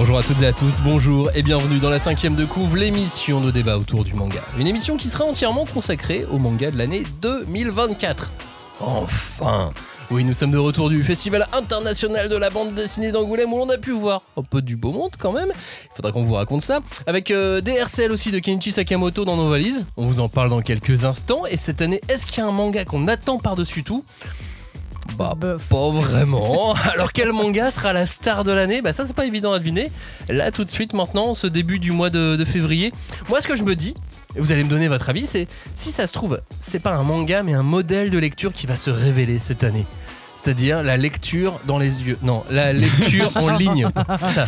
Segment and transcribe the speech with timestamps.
[0.00, 3.42] Bonjour à toutes et à tous, bonjour et bienvenue dans la cinquième de couvre, l'émission
[3.42, 4.40] de débat autour du manga.
[4.58, 8.30] Une émission qui sera entièrement consacrée au manga de l'année 2024.
[8.80, 9.74] Enfin
[10.10, 13.68] oui, nous sommes de retour du Festival international de la bande dessinée d'Angoulême où l'on
[13.68, 15.52] a pu voir un peu du beau monde quand même.
[15.52, 16.80] Il faudra qu'on vous raconte ça.
[17.06, 19.86] Avec euh, DRCL aussi de Kenichi Sakamoto dans nos valises.
[19.98, 21.44] On vous en parle dans quelques instants.
[21.44, 24.02] Et cette année, est-ce qu'il y a un manga qu'on attend par-dessus tout?
[25.16, 26.74] Bah, pas vraiment.
[26.92, 28.82] Alors quel manga sera la star de l'année?
[28.82, 29.90] Bah ça c'est pas évident à deviner.
[30.28, 32.92] Là tout de suite maintenant, ce début du mois de, de février.
[33.28, 33.94] Moi ce que je me dis,
[34.36, 37.02] et vous allez me donner votre avis, c'est si ça se trouve, c'est pas un
[37.02, 39.86] manga mais un modèle de lecture qui va se révéler cette année.
[40.36, 42.18] C'est-à-dire la lecture dans les yeux.
[42.22, 43.88] Non, la lecture en ligne.
[44.18, 44.46] C'est ça.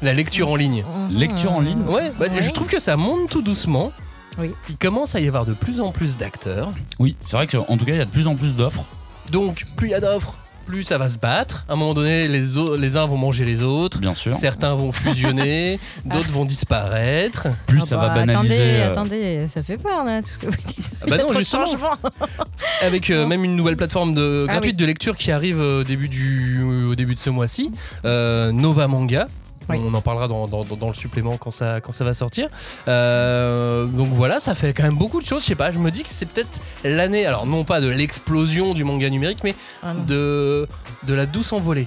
[0.00, 0.84] La lecture en ligne.
[1.10, 3.92] Lecture en ligne Ouais, bah, je trouve que ça monte tout doucement.
[4.38, 4.52] Oui.
[4.68, 6.72] Il commence à y avoir de plus en plus d'acteurs.
[6.98, 8.86] Oui, c'est vrai qu'en tout cas, il y a de plus en plus d'offres.
[9.32, 11.64] Donc, plus il y a d'offres, plus ça va se battre.
[11.68, 13.98] À un moment donné, les, uns vont manger les autres.
[13.98, 14.34] Bien sûr.
[14.34, 17.48] Certains vont fusionner, d'autres vont disparaître.
[17.66, 18.82] Plus Ah ça bah, va banaliser.
[18.82, 20.90] Attendez, euh, attendez, ça fait peur là, tout ce que vous dites.
[21.00, 21.64] Ah bah non, justement.
[22.82, 24.80] Avec euh, même une nouvelle plateforme de, Ah gratuite oui.
[24.82, 27.70] de lecture qui arrive euh, au début, du, au début de ce mois-ci,
[28.04, 29.28] euh, Nova Manga.
[29.68, 29.78] Oui.
[29.84, 32.48] On en parlera dans, dans- dans le supplément quand ça, quand ça va sortir.
[32.88, 35.42] Euh, donc voilà, ça fait quand même beaucoup de choses.
[35.42, 38.74] Je sais pas, je me dis que c'est peut-être l'année, alors non pas de l'explosion
[38.74, 40.66] du manga numérique, mais Ah de
[41.08, 41.86] la douce envolée.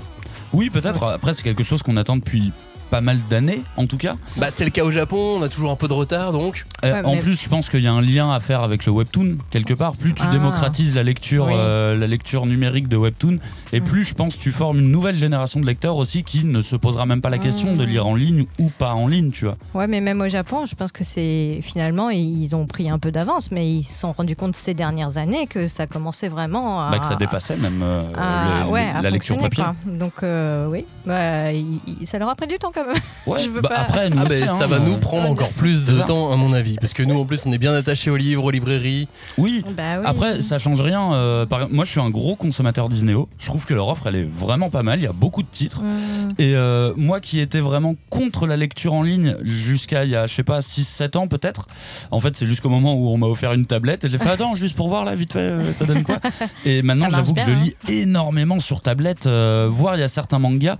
[0.54, 1.04] Oui, peut-être.
[1.04, 2.52] Après, c'est quelque chose qu'on attend depuis
[2.90, 4.16] pas mal d'années, en tout cas.
[4.38, 6.66] Bah, c'est le cas au Japon, on a toujours un peu de retard donc.
[6.84, 8.86] Euh, Ouais, en mais- plus, je pense qu'il y a un lien à faire avec
[8.86, 9.96] le webtoon quelque part?
[9.96, 10.32] Plus tu Ah.
[10.32, 11.54] démocratises la lecture, Oui.
[11.56, 13.40] euh, la lecture numérique de webtoon,
[13.74, 13.84] et Mm.
[13.84, 17.06] plus je pense tu formes une nouvelle génération de lecteurs aussi qui ne se posera
[17.06, 17.78] même pas la question Mm.
[17.78, 19.58] de lire en ligne ou pas en ligne, tu vois.
[19.74, 23.12] Ouais, mais même au Japon, je pense que c'est finalement ils ont pris un peu
[23.12, 26.92] d'avance, mais ils se sont rendus compte ces dernières années que ça commençait vraiment à.
[26.92, 29.64] Bah, que ça dépassait même euh, à- le- ouais, à la lecture papier.
[29.64, 29.76] quoi.
[29.86, 32.96] Donc euh, oui, bah, il- il- ça leur a pris du temps quand même.
[33.26, 35.84] Ouais, Je veux bah, pas- après, nous Ah hein, ça va nous prendre encore plus
[35.88, 38.18] de temps à mon avis parce que nous en plus on est bien attachés aux
[38.18, 39.08] livres, aux librairies.
[39.40, 40.04] Oui, Bah oui.
[40.06, 41.12] Après, ça change rien.
[41.14, 43.28] euh, par- moi, je suis un gros consommateur Disneyo.
[43.40, 45.00] Je trouve que leur offre, elle est vraiment pas mal.
[45.00, 45.82] Il y a beaucoup de titres.
[45.82, 46.30] Mm.
[46.38, 50.28] Et euh, moi qui étais vraiment contre la lecture en ligne jusqu'à il y a,
[50.28, 51.66] je sais pas, 6-7 ans peut-être.
[52.12, 54.54] En fait, c'est jusqu'au moment où on m'a offert une tablette et j'ai fait attends,
[54.56, 56.18] juste pour voir là, vite fait, euh, ça donne quoi?
[56.66, 57.60] Et maintenant, j'avoue que je bien, hein.
[57.88, 59.26] lis énormément sur tablette.
[59.26, 60.78] euh, voire, il y a certains mangas.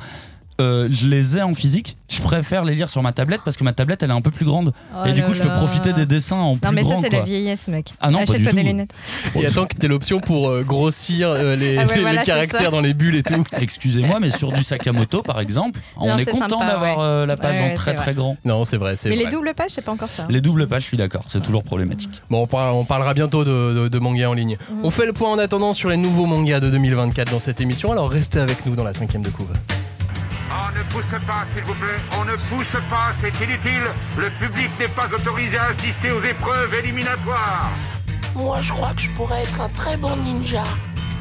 [0.62, 3.64] Euh, je les ai en physique, je préfère les lire sur ma tablette parce que
[3.64, 5.92] ma tablette elle est un peu plus grande Oh et du coup je peux profiter
[5.94, 7.94] des dessins en plus Non mais grand ça c'est la vieillesse mec.
[8.00, 8.68] Ah non, pas Achète-toi du des tout.
[8.68, 8.94] lunettes.
[9.36, 12.18] Et attends que t'aies l'option pour euh, grossir euh, les, Ah ouais, les- voilà, les
[12.20, 13.44] c'est caractères dans les bulles et tout.
[13.60, 17.04] Excusez-moi, mais sur du Sakamoto par exemple, on Non, est content d'avoir ouais.
[17.04, 18.38] euh, la page Ouais, en très très grand.
[18.46, 19.26] Non, c'est vrai, c'est Mais vrai.
[19.26, 20.26] les doubles pages, c'est pas encore ça.
[20.30, 22.12] Les doubles pages, je suis d'accord, c'est toujours problématique.
[22.30, 24.58] Bon, on, parle- on parlera bientôt de, de, de manga en ligne.
[24.84, 27.92] On fait le point en attendant sur les nouveaux mangas de 2024 dans cette émission,
[27.92, 29.48] alors restez avec nous dans la cinquième de couve.
[30.58, 32.00] On ne pousse pas, s'il vous plaît.
[32.18, 33.92] On ne pousse pas, c'est inutile.
[34.18, 37.72] Le public n'est pas autorisé à assister aux épreuves éliminatoires.
[38.36, 40.64] Moi, je crois que je pourrais être un très bon ninja.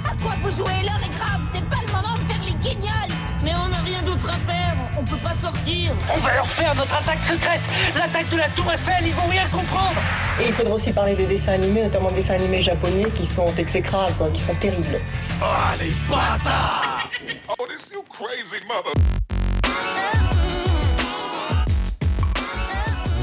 [0.05, 3.24] À quoi vous jouez L'heure est grave, c'est pas le moment de faire les guignols
[3.45, 5.93] Mais on n'a rien d'autre à faire, on peut pas sortir.
[6.15, 7.61] On va leur faire notre attaque secrète.
[7.95, 10.01] L'attaque de la Tour Eiffel, ils vont rien comprendre.
[10.41, 13.53] Et il faudra aussi parler des dessins animés, notamment des dessins animés japonais qui sont
[13.59, 14.99] exécrables, quoi, qui sont terribles.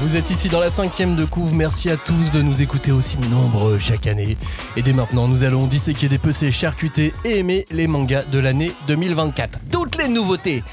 [0.02, 3.18] Vous êtes ici dans la cinquième de couve, merci à tous de nous écouter aussi
[3.18, 4.36] nombreux chaque année.
[4.76, 9.60] Et dès maintenant, nous allons disséquer, dépecer, charcuter et aimer les mangas de l'année 2024.
[9.70, 10.64] Toutes les nouveautés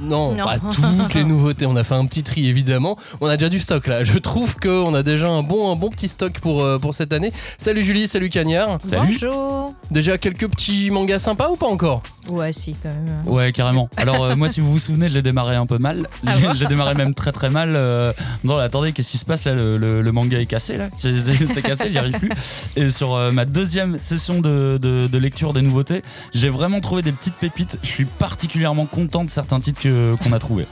[0.00, 0.44] Non, Non.
[0.44, 1.66] pas toutes les nouveautés.
[1.66, 2.96] On a fait un petit tri évidemment.
[3.20, 4.04] On a déjà du stock là.
[4.04, 7.12] Je trouve qu'on a déjà un bon, un bon petit stock pour, euh, pour cette
[7.12, 7.32] année.
[7.58, 8.78] Salut Julie, salut Cagnard.
[8.86, 9.12] Salut.
[9.20, 9.74] Bonjour.
[9.90, 12.02] Déjà quelques petits mangas sympas ou pas encore?
[12.28, 13.22] Ouais, si quand même.
[13.24, 13.88] Ouais, carrément.
[13.96, 16.08] Alors, euh, moi, si vous vous souvenez, je l'ai démarré un peu mal.
[16.26, 17.74] Ah Je bon je l'ai démarré même très très mal.
[17.76, 18.12] euh,
[18.44, 19.54] Non, attendez, qu'est-ce qui se passe là?
[19.54, 22.30] Le, le- le manga est cassé là C'est cassé, j'y arrive plus.
[22.74, 26.02] Et sur euh, ma deuxième session de, de- de lecture des nouveautés,
[26.34, 27.78] j'ai vraiment trouvé des petites pépites.
[27.82, 29.85] Je suis particulièrement content de certains titres que-
[30.22, 30.66] qu'on a trouvés.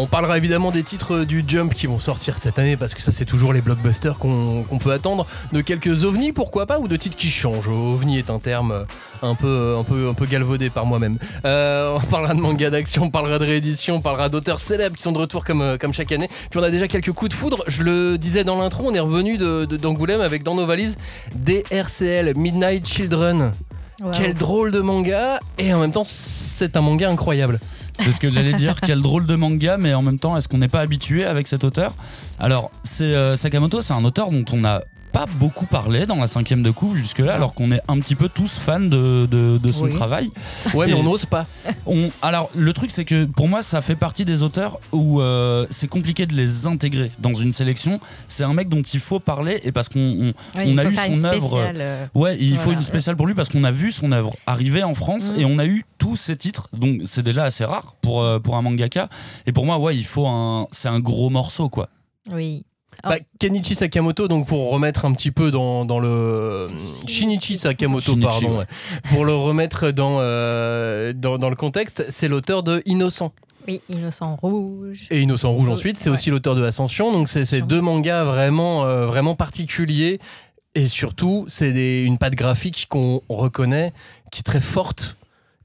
[0.00, 3.10] On parlera évidemment des titres du Jump qui vont sortir cette année parce que ça
[3.10, 6.94] c'est toujours les blockbusters qu'on qu'on peut attendre, de quelques ovnis pourquoi pas ou de
[6.94, 7.66] titres qui changent.
[7.66, 8.86] OVNI est un terme
[9.22, 11.18] un peu, un peu, un peu galvaudé par moi-même.
[11.44, 15.02] Euh, on parlera de manga d'action, on parlera de réédition, on parlera d'auteurs célèbres qui
[15.02, 16.28] sont de retour comme, comme chaque année.
[16.48, 17.64] Puis on a déjà quelques coups de foudre.
[17.66, 20.96] Je le disais dans l'intro, on est revenu de- de- d'Angoulême avec dans nos valises
[21.34, 23.52] DRCL Midnight Children.
[24.00, 24.10] Wow.
[24.12, 27.58] Quel drôle de manga et en même temps c'est un manga incroyable.
[28.00, 28.80] C'est ce que j'allais dire.
[28.86, 31.64] Quel drôle de manga, mais en même temps, est-ce qu'on n'est pas habitué avec cet
[31.64, 31.94] auteur?
[32.38, 34.82] Alors, c'est euh, Sakamoto, c'est un auteur dont on a
[35.18, 38.28] pas beaucoup parlé dans la cinquième de couvre jusque-là, alors qu'on est un petit peu
[38.28, 39.90] tous fans de, de, de son Oui.
[39.90, 40.30] travail.
[40.74, 41.46] Ouais, mais Et- on n'ose pas.
[41.86, 45.66] On, alors, le truc, c'est que pour moi, ça fait partie des auteurs où euh,
[45.70, 48.00] c'est compliqué de les intégrer dans une sélection.
[48.28, 50.84] C'est un mec dont il faut parler et parce qu'on on, Ouais, on il a
[50.84, 51.58] eu son œuvre.
[51.74, 54.82] euh, Ouais, il faut une spéciale pour lui parce qu'on a vu son œuvre arriver
[54.84, 55.40] en France Mhm.
[55.40, 56.68] et on a eu tous ses titres.
[56.72, 59.08] Donc c'est déjà assez rare pour, euh, pour un mangaka.
[59.46, 60.66] Et pour moi, ouais, il faut un.
[60.70, 61.88] C'est un gros morceau, quoi.
[62.32, 62.64] Oui.
[63.04, 66.68] Bah, Kenichi Sakamoto, donc pour remettre un petit peu dans, dans le.
[67.06, 68.58] Shinichi Sakamoto, Shinichi, pardon.
[68.58, 68.66] ouais.
[69.10, 73.32] Pour le remettre dans, euh, dans, dans le contexte, c'est l'auteur de Innocent.
[73.66, 75.06] Oui, Innocent Rouge.
[75.10, 77.12] Et Innocent Rouge ensuite, c'est aussi l'auteur de Ascension.
[77.12, 80.18] Donc c'est ces deux mangas vraiment, euh, vraiment particuliers.
[80.74, 83.92] Et surtout, c'est une patte graphique qu'on reconnaît,
[84.30, 85.16] qui est très forte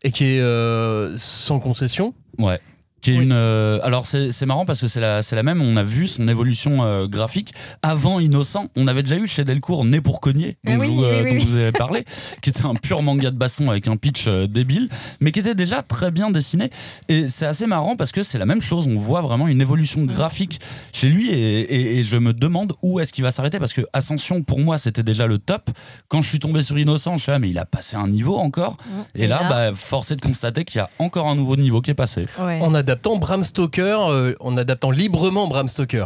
[0.04, 2.14] et qui est euh, sans concession.
[2.40, 2.60] Ouais.
[3.04, 3.26] Qui est Oui.
[3.26, 5.84] une, euh, alors c'est c'est marrant parce que c'est la, c'est la même, on a
[5.84, 7.54] vu son évolution euh, graphique.
[7.82, 11.04] Avant Innocent, on avait déjà eu chez Delcourt Né pour cogner, dont, Ah oui, vous,
[11.04, 12.06] euh, oui, oui, dont vous avez parlé,
[12.42, 14.88] qui était un pur manga de baston avec un pitch euh, débile,
[15.20, 16.70] mais qui était déjà très bien dessiné.
[17.10, 20.06] Et c'est assez marrant parce que c'est la même chose, on voit vraiment une évolution
[20.06, 20.62] graphique
[20.94, 23.82] chez lui et, et- et je me demande où est-ce qu'il va s'arrêter parce que
[23.92, 25.70] Ascension, pour moi, c'était déjà le top.
[26.08, 28.38] Quand je suis tombé sur Innocent, je suis là, mais il a passé un niveau
[28.38, 28.78] encore.
[29.14, 31.58] Et, Et là, là- bah, force est de constater qu'il y a encore un nouveau
[31.58, 32.26] niveau qui est passé.
[32.40, 32.60] Ouais.
[32.94, 36.06] Adaptant Bram Stoker, euh, en adaptant librement Bram Stoker.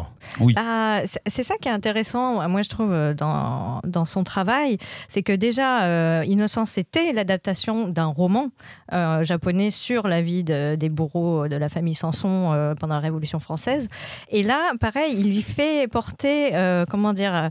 [0.56, 4.78] Ah, c'est- c'est ça qui est intéressant, moi je trouve, euh, dans, dans son travail,
[5.10, 8.48] c'est que déjà, euh, Innocence, c'était l'adaptation d'un roman
[8.94, 13.02] euh, japonais sur la vie de- des bourreaux de la famille Sanson euh, pendant la
[13.02, 13.90] Révolution française.
[14.30, 17.50] Et là, pareil, il lui fait porter, euh, comment dire,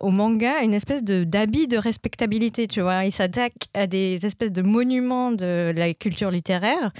[0.00, 3.04] au manga une espèce de- d'habit de, respectabilité, tu vois.
[3.04, 6.90] Il s'attaque à des espèces de monuments de la culture littéraire.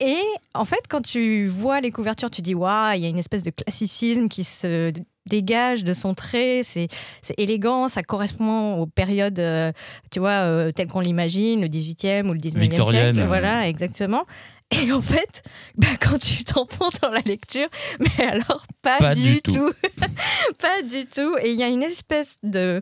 [0.00, 0.18] Et
[0.54, 3.42] en fait, quand tu vois les couvertures, tu dis waouh, il y a une espèce
[3.44, 4.92] de classicisme qui se
[5.26, 6.88] dégage de son trait, c'est
[7.22, 9.72] c'est élégant, ça correspond aux périodes, euh,
[10.10, 13.20] tu vois, euh, telles qu'on l'imagine, le 18e ou le 19e Victorienne, siècle.
[13.20, 13.26] euh.
[13.26, 14.24] Voilà, exactement.
[14.82, 15.42] Et en fait,
[15.76, 17.68] bah, quand tu t'enfonces dans la lecture,
[18.00, 19.52] mais alors pas, Pas du, du tout.
[19.52, 19.72] tout.
[20.60, 21.36] pas du tout.
[21.42, 22.80] Et il y a une espèce de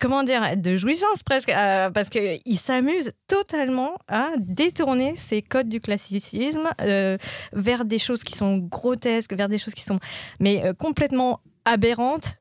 [0.00, 5.80] comment dire, de jouissance presque, euh, parce qu'il s'amuse totalement à détourner ces codes du
[5.80, 7.16] classicisme euh,
[7.52, 9.98] vers des choses qui sont grotesques, vers des choses qui sont
[10.40, 12.38] mais euh, complètement aberrantes,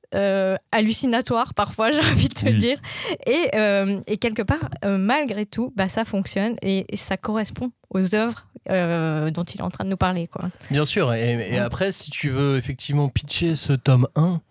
[0.72, 2.58] hallucinatoires parfois, j'ai envie de te Oui.
[2.60, 2.80] dire.
[3.28, 3.50] Et,
[4.08, 9.30] et quelque part, malgré tout, bah, ça fonctionne et, et ça correspond aux œuvres euh,
[9.32, 10.28] dont il est en train de nous parler.
[10.28, 10.46] Quoi.
[10.72, 11.14] Bien sûr.
[11.14, 14.42] Et, et après, si tu veux effectivement pitcher ce tome 1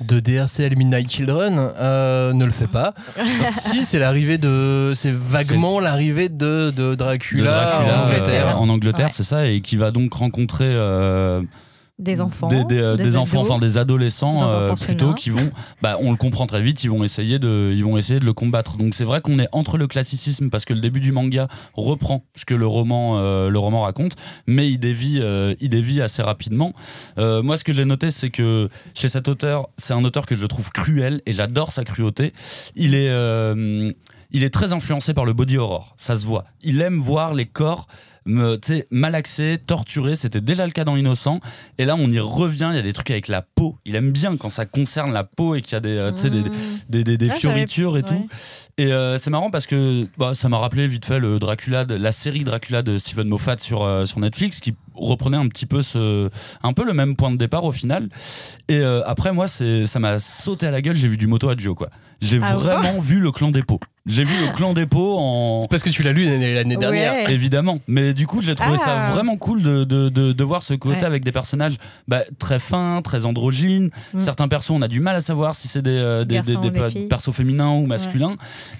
[0.00, 2.94] de DRCL Midnight Children, euh, ne le fais pas.
[3.50, 4.92] si, c'est l'arrivée de.
[4.96, 8.48] C'est vaguement l'arrivée de, de Dracula, de Dracula en Angleterre.
[8.48, 9.12] euh, en Angleterre, Ouais.
[9.14, 11.42] c'est ça, et qui va donc rencontrer euh,
[12.00, 12.48] Des enfants.
[12.48, 15.50] des, des, euh, des enfants, enfin des adolescents euh, plutôt qui vont,
[15.82, 18.32] bah, on le comprend très vite, ils vont essayer de, ils vont essayer de le
[18.32, 18.78] combattre.
[18.78, 22.24] Donc c'est vrai qu'on est entre le classicisme parce que le début du manga reprend
[22.34, 24.16] ce que le roman, euh, le roman raconte,
[24.46, 26.72] mais il dévie, euh, il dévie assez rapidement.
[27.18, 30.46] Moi, ce que j'ai noté, c'est que chez cet auteur, c'est un auteur que je
[30.46, 32.32] trouve cruel et j'adore sa cruauté.
[32.76, 33.10] Il est
[34.32, 36.44] il est très influencé par le body horror, ça se voit.
[36.62, 37.86] Il aime voir les corps
[38.30, 41.40] me, tu sais, malaxés, torturés, c'était déjà le cas dans Innocent.
[41.78, 43.76] Et là, on y revient, il y a des trucs avec la peau.
[43.84, 46.18] Il aime bien quand ça concerne la peau et qu'il y a des, euh, tu
[46.22, 46.52] sais, des, Mmh.
[46.88, 48.28] des, des, des Ah, fioritures et tout.
[48.78, 51.94] Et euh, c'est marrant parce que bah, ça m'a rappelé vite fait le Dracula, de,
[51.94, 55.82] la série Dracula de Steven Moffat sur, euh, sur Netflix qui reprenait un petit peu
[55.82, 56.28] ce,
[56.62, 58.08] un peu le même point de départ au final.
[58.68, 61.48] Et euh, après, moi, c'est, ça m'a sauté à la gueule, j'ai vu du Moto
[61.48, 61.90] Adjo, quoi.
[62.20, 63.80] J'ai Ah vraiment vu le clan des pots.
[64.06, 65.62] J'ai vu le clan des pots en.
[65.62, 67.12] C'est parce que tu l'as lu l'année dernière.
[67.14, 67.32] Ouais.
[67.32, 69.10] Évidemment, mais du coup j'ai trouvé ça Ah.
[69.10, 71.04] vraiment cool de, de, de, de voir ce côté Ouais.
[71.04, 71.76] avec des personnages
[72.08, 73.90] bah, très fins, très androgynes.
[74.14, 74.18] Mm.
[74.18, 76.60] Certains persos on a du mal à savoir si c'est des, euh, des, des, Garçons,
[76.62, 77.08] des des pe- filles.
[77.08, 78.36] persos féminins ou masculins.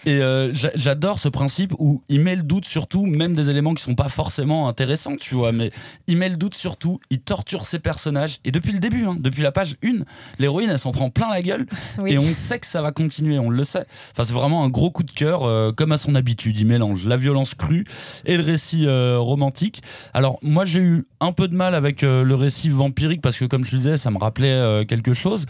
[0.07, 3.75] Et euh, j'a- j'adore ce principe où il met le doute surtout, même des éléments
[3.75, 5.71] qui sont pas forcément intéressants, tu vois, mais
[6.07, 8.39] il met le doute surtout, il torture ses personnages.
[8.45, 10.05] Et depuis le début, hein, depuis la page 1,
[10.39, 11.67] l'héroïne elle s'en prend plein la gueule
[11.99, 12.13] Oui.
[12.15, 13.85] et on sait que ça va continuer, on le sait.
[14.13, 16.59] Enfin, c'est vraiment un gros coup de cœur, euh, comme à son habitude.
[16.59, 17.85] Il mélange la violence crue
[18.25, 19.83] et le récit euh, romantique.
[20.15, 23.45] Alors, moi, j'ai eu un peu de mal avec euh, le récit vampirique parce que,
[23.45, 25.47] comme tu le disais, ça me rappelait quelque chose.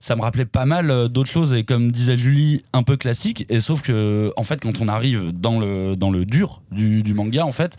[0.00, 3.46] Ça me rappelait pas mal d'autres choses et, comme disait Julie, un peu classique.
[3.48, 7.14] Et sauf que, en fait, quand on arrive dans le, dans le dur du, du
[7.14, 7.76] manga, en fait,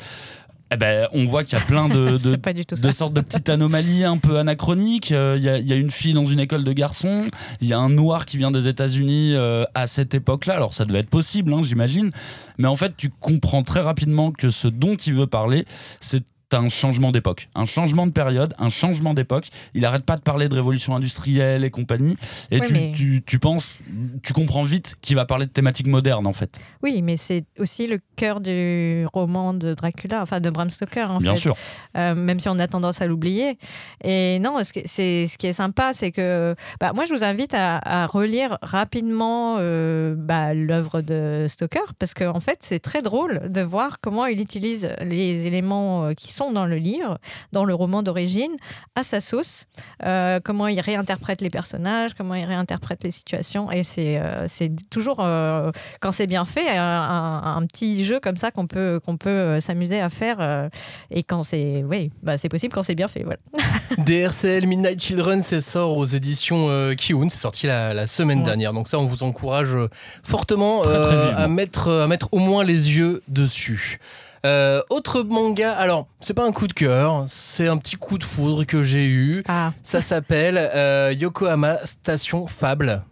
[0.72, 4.04] eh ben, on voit qu'il y a plein de, de, de sortes de petites anomalies
[4.04, 5.12] un peu anachroniques.
[5.12, 7.26] Euh, Il y, y a une fille dans une école de garçons,
[7.62, 10.56] il y a un noir qui vient des États-Unis euh, à cette époque-là.
[10.56, 12.12] Alors ça devait être possible, hein, j'imagine.
[12.58, 15.66] Mais en fait, tu comprends très rapidement que ce dont il veut parler,
[16.00, 19.48] c'est t'as un changement d'époque, un changement de période, un changement d'époque.
[19.74, 22.18] Il arrête pas de parler de révolution industrielle et compagnie.
[22.52, 23.78] Et Oui, tu, mais- tu, tu penses,
[24.24, 26.60] tu comprends vite qu'il va parler de thématiques modernes en fait.
[26.84, 31.20] Oui, mais c'est aussi le cœur du roman de Dracula, enfin de Bram Stoker en
[31.20, 31.42] Bien fait.
[31.42, 31.56] sûr.
[31.98, 33.58] Euh, même si on a tendance à l'oublier.
[34.04, 37.24] Et non, ce qui, c'est, ce qui est sympa, c'est que bah, moi, je vous
[37.24, 43.02] invite à, à relire rapidement euh, bah, l'œuvre de Stoker, parce qu'en fait, c'est très
[43.02, 47.18] drôle de voir comment il utilise les éléments euh, qui sont dans le livre,
[47.52, 48.52] dans le roman d'origine,
[48.96, 49.66] à sa sauce,
[50.04, 53.72] euh, comment il réinterprète les personnages, comment il réinterprète les situations.
[53.72, 58.52] Et c'est, euh, c'est toujours, euh, quand c'est bien fait, un, petit jeu comme ça
[58.52, 60.38] qu'on peut, qu'on peut euh, s'amuser à faire.
[60.40, 60.70] euh,
[61.12, 63.40] et quand c'est, oui, bah c'est possible quand c'est bien fait, voilà.
[63.98, 68.46] DRCL Midnight Children, c'est sort aux éditions euh, Kiun, c'est sorti la, la semaine Ouais.
[68.46, 68.74] dernière.
[68.74, 69.76] Donc ça, on vous encourage
[70.24, 71.44] fortement Très, très euh, vivement.
[71.44, 74.00] à, mettre, à mettre au moins les yeux dessus.
[74.46, 78.24] Euh, autre manga, alors c'est pas un coup de cœur, c'est un petit coup de
[78.24, 79.44] foudre que j'ai eu.
[79.48, 83.04] Ah, Ça s'appelle euh, Yokohama Station Fable.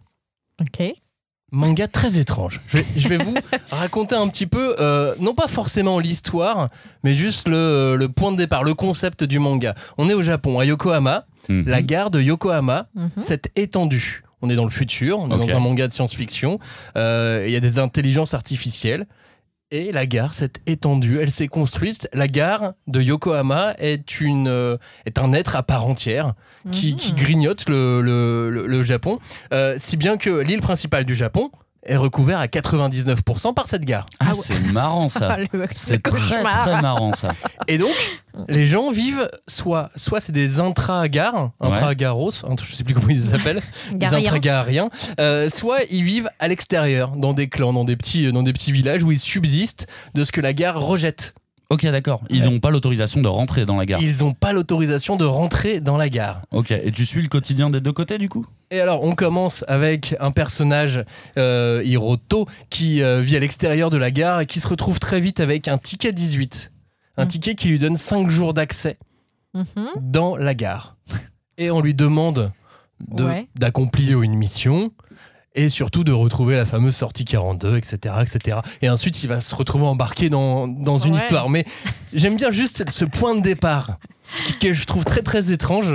[0.61, 0.93] ok.
[1.55, 2.59] Manga très étrange.
[2.67, 3.35] Je vais, je vais vous
[3.71, 6.69] raconter un petit peu, euh, non pas forcément l'histoire,
[7.03, 9.75] mais juste le, le point de départ, le concept du manga.
[9.99, 11.25] On est au Japon, à Yokohama.
[11.49, 11.65] Mhm.
[11.67, 13.09] La gare de Yokohama Mhm.
[13.17, 14.23] s'est étendue.
[14.41, 16.59] On est dans le futur, on est dans un manga de science-fiction.
[16.97, 19.05] Euh, Il y a des intelligences artificielles.
[19.75, 22.07] Et la gare s'est étendue, elle s'est construite.
[22.13, 24.77] La gare de Yokohama est, une, euh,
[25.07, 26.35] est un être à part entière
[26.71, 29.17] qui, qui grignote le, le- le- le Japon.
[29.51, 31.49] Euh, si bien que l'île principale du Japon
[31.85, 34.05] est recouverte à 99% par cette gare.
[34.19, 35.37] Ah, Ah c'est marrant ça.
[35.53, 37.33] Ah, C'est très très marrant ça.
[37.67, 37.93] Et donc,
[38.47, 43.21] les gens vivent soit, soit c'est des intra-gares, intra-garos, int- je sais plus comment ils
[43.21, 43.61] les appellent,
[43.91, 44.19] des Garien.
[44.19, 48.53] intra-gariens, euh, soit ils vivent à l'extérieur, dans des clans, dans des, petits, dans des
[48.53, 51.33] petits villages où ils subsistent de ce que la gare rejette.
[51.73, 52.21] Ok, d'accord.
[52.29, 54.01] Ils n'ont pas l'autorisation de rentrer dans la gare.
[54.01, 56.41] Ils n'ont pas l'autorisation de rentrer dans la gare.
[56.51, 58.45] Ok, et tu suis le quotidien des deux côtés du coup?
[58.71, 61.03] Et alors, on commence avec un personnage,
[61.37, 65.19] euh, Hiroto, qui euh, vit à l'extérieur de la gare et qui se retrouve très
[65.21, 66.71] vite avec un ticket 18.
[67.17, 67.27] Un Mm.
[67.27, 68.97] ticket qui lui donne 5 jours d'accès
[69.53, 69.65] Mhm.
[70.01, 70.97] dans la gare.
[71.59, 72.51] Et on lui demande
[73.11, 73.47] de- Ouais.
[73.55, 74.91] d'accomplir une mission
[75.55, 78.57] et surtout de retrouver la fameuse sortie 42, etc., etc.
[78.81, 81.19] Et ensuite, il va se retrouver embarqué dans, dans une Ouais.
[81.19, 81.49] histoire.
[81.49, 81.65] Mais
[82.13, 83.97] j'aime bien juste ce point de départ
[84.47, 85.93] qui- que je trouve très très étrange,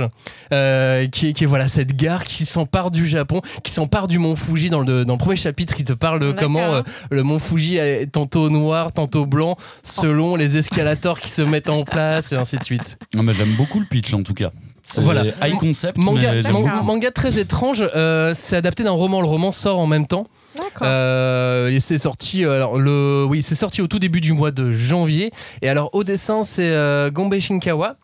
[0.53, 4.17] euh, qui, est, qui est voilà cette gare qui s'empare du Japon, qui s'empare du
[4.17, 4.69] mont Fuji.
[4.69, 7.75] Dans le, dans le premier chapitre, il te parle de comment euh, le mont Fuji
[7.77, 12.57] est tantôt noir, tantôt blanc, selon les escalators qui se mettent en place et ainsi
[12.57, 12.97] de suite.
[13.13, 14.51] Non, mais J'aime beaucoup le pitch en tout cas.
[14.97, 15.23] Voilà.
[15.43, 16.83] high concept, Manga, mais j'aime man- beaucoup.
[16.83, 20.27] manga très étrange, euh, c'est adapté d'un roman, le roman sort en même temps.
[20.57, 20.87] D'accord.
[20.87, 24.51] Euh, et c'est sorti, euh, alors, le, oui, c'est sorti au tout début du mois
[24.51, 25.31] de janvier.
[25.61, 27.97] Et alors au dessin, c'est euh, Gombe Shinkawa.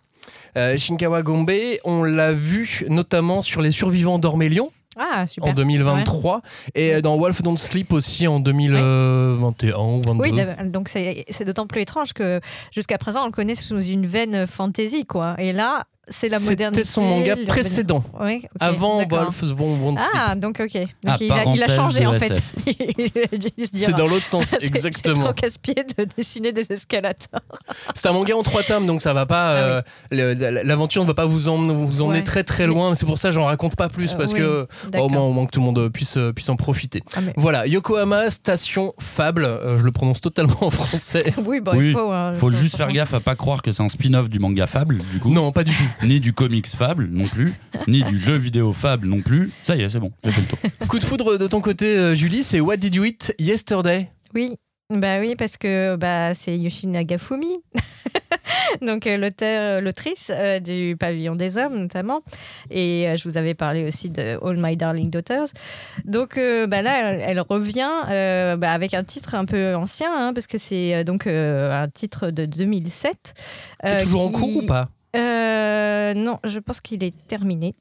[0.58, 1.52] Euh, Shinkawa Gombe,
[1.84, 5.52] on l'a vu notamment sur Les Survivants d'Ormélion ah, super.
[5.52, 6.42] en 2023
[6.76, 10.22] et dans Wolf Don't Sleep aussi en 2021 ou 22.
[10.22, 10.32] Oui,
[10.66, 12.40] donc c'est c'est d'autant plus étrange que
[12.72, 15.36] jusqu'à présent, on le connaît sous une veine fantasy, quoi.
[15.38, 16.84] Et là, c'est la modernité.
[16.84, 19.04] C'était son manga précédent, Oui, avant.
[19.06, 20.10] Wolf Don't Sleep.
[20.14, 20.74] Ah, donc ok.
[21.04, 22.42] Donc il, a, il a parenthèse changé en fait.
[23.74, 25.24] C'est dans l'autre sens, c'est- C'est exactement.
[25.26, 27.42] trop casse-pied de dessiner des escalators.
[27.96, 29.82] C'est un manga en trois tomes, donc ça va pas.
[29.82, 29.84] Ah
[30.14, 32.24] euh, L'aventure ne va pas vous emmener, vous emmener Ouais.
[32.24, 32.96] très très loin.
[32.96, 35.08] C'est pour ça que j'en raconte pas plus Euh, parce oui, que d'accord.
[35.08, 37.02] au moins, au moins que tout le monde puisse euh, puisse en profiter.
[37.16, 39.44] Ah, mais- Voilà, Yokohama Station Fable.
[39.46, 41.34] euh, je le prononce totalement en français.
[41.46, 42.12] Oui, bon, Oui, il faut.
[42.12, 44.68] euh, Faut faut- juste faire gaffe à pas croire que c'est un spin-off du manga
[44.68, 45.30] Fable, du coup.
[45.32, 45.84] Non, pas du tout.
[46.04, 47.54] Ni du comics Fable non plus.
[47.88, 49.52] ni du jeu vidéo Fable non plus.
[49.64, 50.88] Ça y est, c'est bon, j'ai fait le tour.
[50.88, 54.10] Coup de foudre de ton côté, euh, Julie, c'est What Did You Eat Yesterday?
[54.34, 54.56] Oui.
[54.92, 57.58] Bah oui, parce que bah, c'est Yoshinaga Fumi,
[58.84, 62.22] donc euh, l'auteur, l'autrice euh, du Pavillon des Hommes notamment,
[62.70, 65.48] et euh, je vous avais parlé aussi de All My Darling Daughters.
[66.04, 70.12] Donc euh, bah là, elle, elle revient euh, bah, avec un titre un peu ancien,
[70.16, 73.34] hein, parce que c'est euh, donc euh, un titre de 2007.
[73.82, 74.90] T'es toujours en cours ou pas?
[75.16, 77.74] Non, je pense qu'il est terminé.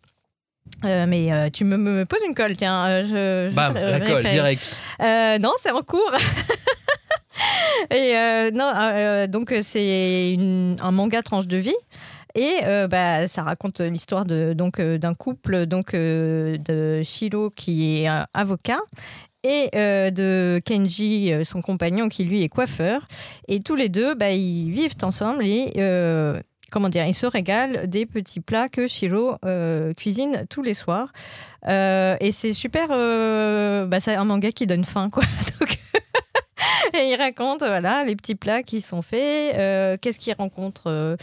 [0.85, 2.87] Euh, mais euh, tu me, me poses une colle, tiens.
[2.87, 4.81] euh, je, je Bam, la colle, direct.
[5.01, 6.13] Euh, non, c'est en cours.
[7.91, 10.37] Et euh, non, euh, donc euh, c'est
[10.81, 11.75] un manga tranche de vie.
[12.35, 17.51] Et euh, bah, ça raconte l'histoire de donc euh, d'un couple donc euh, de Shiro
[17.51, 18.81] qui est un avocat
[19.45, 23.03] et euh, de Kenji euh, son compagnon qui lui est coiffeur
[23.47, 26.41] et tous les deux bah, ils vivent ensemble et euh,
[26.75, 31.13] comment dire ils se régalent des petits plats que Shiro euh, cuisine tous les soirs.
[31.69, 35.23] Euh, et c'est super euh, bah, c'est un manga qui donne faim quoi.
[36.95, 41.17] Et il raconte voilà les petits plats qui sont faits, qu'est-ce qu'il rencontre,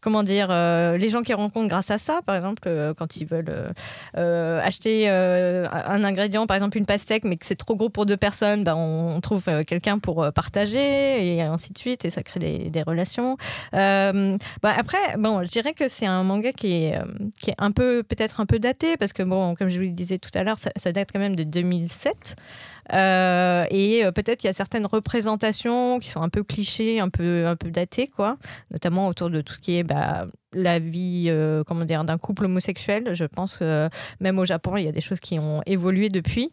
[0.00, 3.26] comment dire, euh, les gens qui rencontrent grâce à ça, par exemple euh, quand ils
[3.26, 3.72] veulent
[4.16, 8.16] euh, acheter un ingrédient, par exemple une pastèque, mais que c'est trop gros pour deux
[8.16, 12.82] personnes, bah, on, trouve quelqu'un pour partager et ainsi de suite, et ça crée des,
[12.82, 13.36] relations.
[13.72, 14.12] Bah,
[14.62, 16.98] après, bon, je dirais que c'est un manga qui est,
[17.38, 19.90] qui est un peu peut-être un peu daté parce que bon, comme je vous le
[19.90, 22.36] disais tout à l'heure, ça date quand même de 2007.
[22.92, 27.08] Euh, et euh, peut-être qu'il y a certaines représentations qui sont un peu clichés, un
[27.08, 28.36] peu, un peu datées, quoi.
[28.70, 32.46] Notamment autour de tout ce qui est bah, la vie euh, comment dire, d'un couple
[32.46, 33.10] homosexuel.
[33.14, 33.88] Je pense que
[34.20, 36.50] même au Japon, il y a des choses qui ont évolué depuis.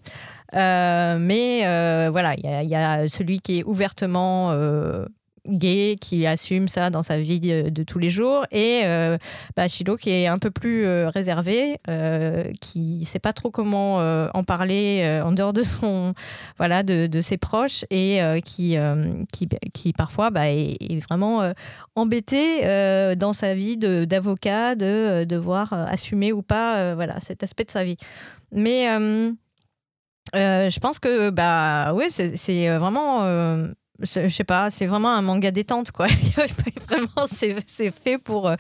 [0.53, 1.61] Mais
[2.09, 4.51] voilà, il y, a- celui qui est ouvertement
[5.47, 9.17] gay, qui assume ça dans sa vie de, de tous les jours, et euh,
[9.55, 13.99] bah, Shido qui est un peu plus euh, réservé, euh, qui sait pas trop comment
[14.01, 16.13] euh, en parler euh, en dehors de son
[16.57, 18.75] voilà de, de ses proches et qui,
[19.31, 20.77] qui qui parfois bah, est,
[21.07, 21.51] vraiment
[21.95, 27.63] embêté dans sa vie de- d'avocat de, euh, devoir assumer ou pas voilà cet aspect
[27.63, 27.97] de sa vie.
[28.51, 28.85] Mais
[30.33, 33.23] je pense que bah ouais c'est vraiment
[34.01, 36.07] je je sais pas, c'est vraiment un manga détente quoi.
[36.87, 38.47] vraiment, c'est c'est fait pour.
[38.47, 38.55] euh,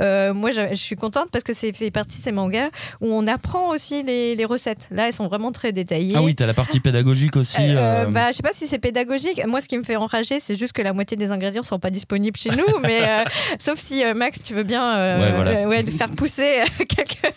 [0.00, 2.68] euh, moi, je, je suis contente parce que c'est fait partie de ces mangas
[3.00, 4.88] où on apprend aussi les, les recettes.
[4.90, 6.14] Là, elles sont vraiment très détaillées.
[6.16, 7.60] Ah oui, t'as la partie pédagogique aussi.
[7.62, 9.40] Euh, euh, bah, je sais pas si c'est pédagogique.
[9.46, 11.90] Moi, ce qui me fait enrager, c'est juste que la moitié des ingrédients sont pas
[11.90, 12.66] disponibles chez nous.
[12.82, 13.24] mais euh,
[13.58, 15.50] sauf si euh, Max, tu veux bien euh, Ouais, voilà.
[15.50, 17.34] euh, ouais, faire pousser euh, quelques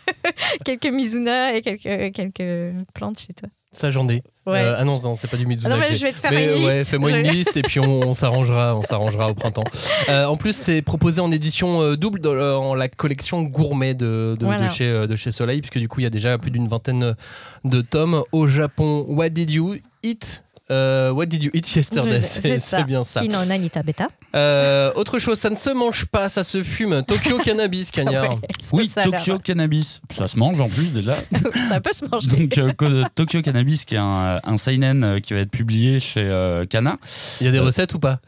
[0.64, 3.50] quelques Mizuna et quelques quelques plantes chez toi.
[3.72, 4.22] Ça, j'en ai.
[4.46, 4.60] Ouais.
[4.62, 5.74] Euh, ah non, non c'est pas du Mizuna.
[5.74, 6.90] Ah non, mais je vais te faire Mais, une ouais, liste.
[6.92, 9.64] fais-moi une liste et puis on, on s'arrangera, on s'arrangera au printemps.
[10.10, 14.46] Euh, en plus, c'est proposé en édition euh, double dans la collection gourmet de, de,
[14.46, 14.68] Voilà.
[14.68, 17.16] de chez, de chez Soleil, puisque du coup, il y a déjà plus d'une vingtaine
[17.64, 18.22] de tomes.
[18.32, 20.44] Au Japon, What Did You Eat?
[20.72, 22.22] Euh, What Did You Eat Yesterday?
[22.24, 23.22] C'est c'est bien ça.
[23.22, 24.08] Kino Nanita Beta.
[24.36, 27.04] Euh, autre chose, ça ne se mange pas, ça se fume.
[27.06, 28.32] Tokyo Cannabis, Cagnard.
[28.32, 28.40] Ouais,
[28.74, 30.02] Oui, Tokyo Cannabis.
[30.10, 31.18] Ça se mange en plus déjà.
[31.70, 32.48] ça peut se manger.
[32.48, 36.22] Donc euh, Tokyo Cannabis, qui est un, un seinen euh, qui va être publié chez
[36.22, 36.98] euh, Kana.
[37.42, 38.20] Il y a des recettes ou pas?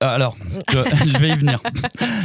[0.00, 0.36] Alors,
[0.68, 1.60] tu vois, je vais y venir.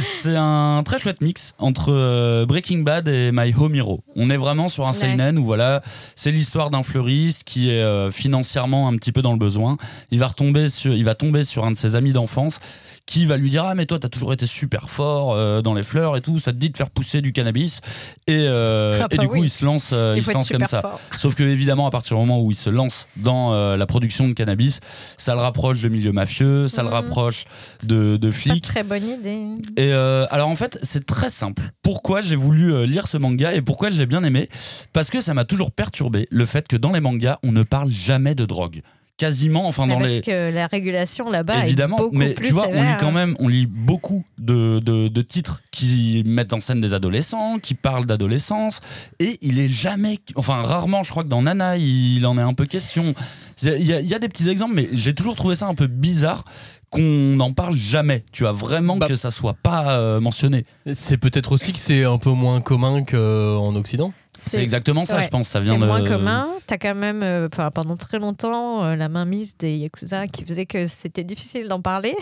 [0.08, 4.00] C'est un très chouette mix entre euh, Breaking Bad et My Home Hero.
[4.14, 5.00] On est vraiment sur un Ouais.
[5.00, 5.82] seinen où voilà,
[6.14, 9.76] c'est l'histoire d'un fleuriste qui est euh, financièrement un petit peu dans le besoin.
[10.12, 12.60] Il va retomber sur, il va tomber sur un de ses amis d'enfance
[13.06, 15.82] qui va lui dire ah mais toi t'as toujours été super fort euh, dans les
[15.82, 17.80] fleurs et tout, ça te dit de faire pousser du cannabis
[18.26, 20.64] et, euh, Ah et bah du coup il se lance, euh, Il se lance comme
[20.64, 20.80] ça.
[20.80, 21.00] fort.
[21.16, 24.32] Sauf que évidemment, à partir du moment où il se lance dans la production de
[24.32, 24.80] cannabis,
[25.18, 26.94] ça le rapproche de milieux mafieux, ça le Mhm.
[26.94, 27.44] rapproche
[27.82, 28.64] de, de Pas flics.
[28.64, 29.42] très bonne idée.
[29.76, 31.62] Et alors en fait, c'est très simple.
[31.82, 34.48] Pourquoi j'ai voulu lire ce manga et pourquoi je l'ai bien aimé?
[34.92, 37.90] Parce que ça m'a toujours perturbé le fait que dans les mangas, on ne parle
[37.90, 38.80] jamais de drogue.
[39.16, 42.48] Quasiment, enfin Mais dans parce les que la régulation là-bas évidemment, est beaucoup mais plus
[42.48, 46.52] tu vois, on lit quand même, on lit beaucoup de, de, de titres qui mettent
[46.52, 48.80] en scène des adolescents, qui parlent d'adolescence,
[49.20, 52.54] et il est jamais, enfin rarement, je crois que dans Nana, il en est un
[52.54, 53.14] peu question.
[53.54, 55.66] C'est- Il y, a- il y a des petits exemples, mais j'ai toujours trouvé ça
[55.68, 56.44] un peu bizarre
[56.90, 57.00] qu'on
[57.36, 58.24] n'en parle jamais.
[58.32, 60.64] Tu as vraiment Bah- que ça soit pas euh, mentionné.
[60.92, 64.12] C'est peut-être aussi que c'est un peu moins commun qu'en Occident.
[64.46, 65.48] C'est exactement ça, ouais, je pense.
[65.48, 66.48] Ça vient c'est de moins commun.
[66.66, 70.86] T'as quand même, euh, pendant très longtemps, euh, la mainmise des Yakuza qui faisait que
[70.86, 72.14] c'était difficile d'en parler.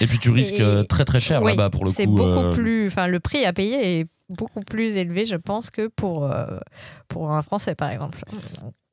[0.00, 1.96] Et puis tu risques Et- euh, très très cher Oui, là-bas pour le coup.
[1.96, 5.70] C'est beaucoup euh, plus, enfin, le prix à payer est beaucoup plus élevé, je pense,
[5.70, 6.30] que pour,
[7.08, 8.18] pour un Français, par exemple.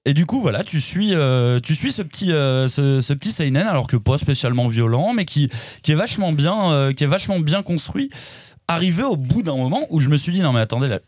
[0.07, 3.31] Et du coup, voilà, tu suis, euh, tu suis ce petit, euh, ce, ce petit
[3.31, 5.49] seinen, alors que pas spécialement violent, mais qui,
[5.81, 8.11] qui est vachement bien, euh, qui est vachement bien construit.
[8.67, 10.99] Arrivé au bout d'un moment où je me suis dit non mais attendez, là,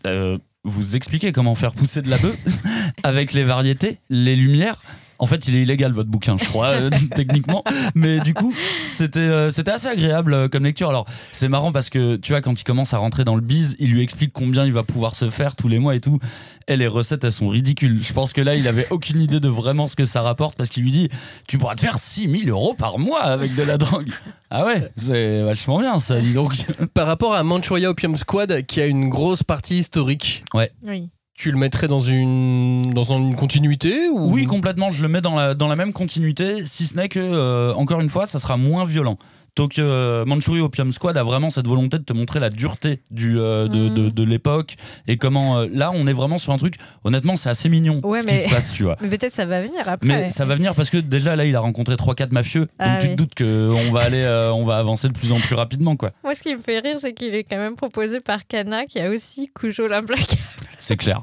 [0.67, 2.36] vous expliquez comment faire pousser de la bœuf
[3.03, 4.84] avec les variétés, les lumières.
[5.19, 7.63] En fait, il est illégal votre bouquin, je crois, euh, techniquement.
[7.95, 10.89] Mais du coup, c'était euh, c'était assez agréable euh, comme lecture.
[10.89, 13.75] Alors, c'est marrant parce que tu vois, quand il commence à rentrer dans le biz,
[13.80, 16.19] il lui explique combien il va pouvoir se faire tous les mois et tout.
[16.67, 18.03] Et les recettes, elles sont ridicules.
[18.03, 20.69] Je pense que là, il avait aucune idée de vraiment ce que ça rapporte parce
[20.69, 21.10] qu'il lui dit
[21.47, 24.12] Tu pourras te faire 6000 euros par mois avec de la drogue.
[24.49, 26.53] Ah ouais, c'est vachement bien ça, dis donc.
[26.93, 31.10] Par rapport à Manchuria Opium Squad, qui a une grosse partie historique, Oui.
[31.38, 34.34] Tu le mettrais dans une, dans une continuité ou...
[34.34, 34.91] Oui, complètement.
[34.91, 38.02] Je le mets dans la, dans la même continuité, si ce n'est que, euh, encore
[38.02, 39.15] une fois, ça sera moins violent.
[39.56, 43.39] Donc, euh, Manchuria Opium Squad a vraiment cette volonté de te montrer la dureté du,
[43.39, 43.93] euh, de, Mhm.
[43.93, 44.76] de, de l'époque
[45.08, 45.58] et comment.
[45.60, 46.76] euh, là, on est vraiment sur un truc.
[47.04, 48.97] Honnêtement, c'est assez mignon Ouais, ce mais- qui se passe, tu vois.
[49.02, 50.08] Mais peut-être ça va venir après.
[50.08, 52.62] Mais ça va venir parce que déjà là, il a rencontré 3-4 mafieux.
[52.62, 55.39] Donc, Ah tu te doutes qu'on va aller, euh, on va avancer de plus en
[55.39, 56.12] plus rapidement, quoi.
[56.23, 59.00] Moi, ce qui me fait rire, c'est qu'il est quand même proposé par Kana, qui
[59.00, 60.39] a aussi Cujo l'implacable.
[60.88, 61.21] C'est clair.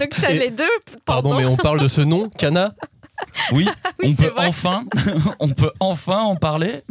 [0.00, 0.64] Donc, t'as les deux.
[1.04, 2.74] Pardon, mais on parle de ce nom, Kana?
[3.52, 4.46] Oui, Oui, on peut vrai.
[4.46, 4.84] enfin,
[5.40, 6.82] on peut enfin en parler?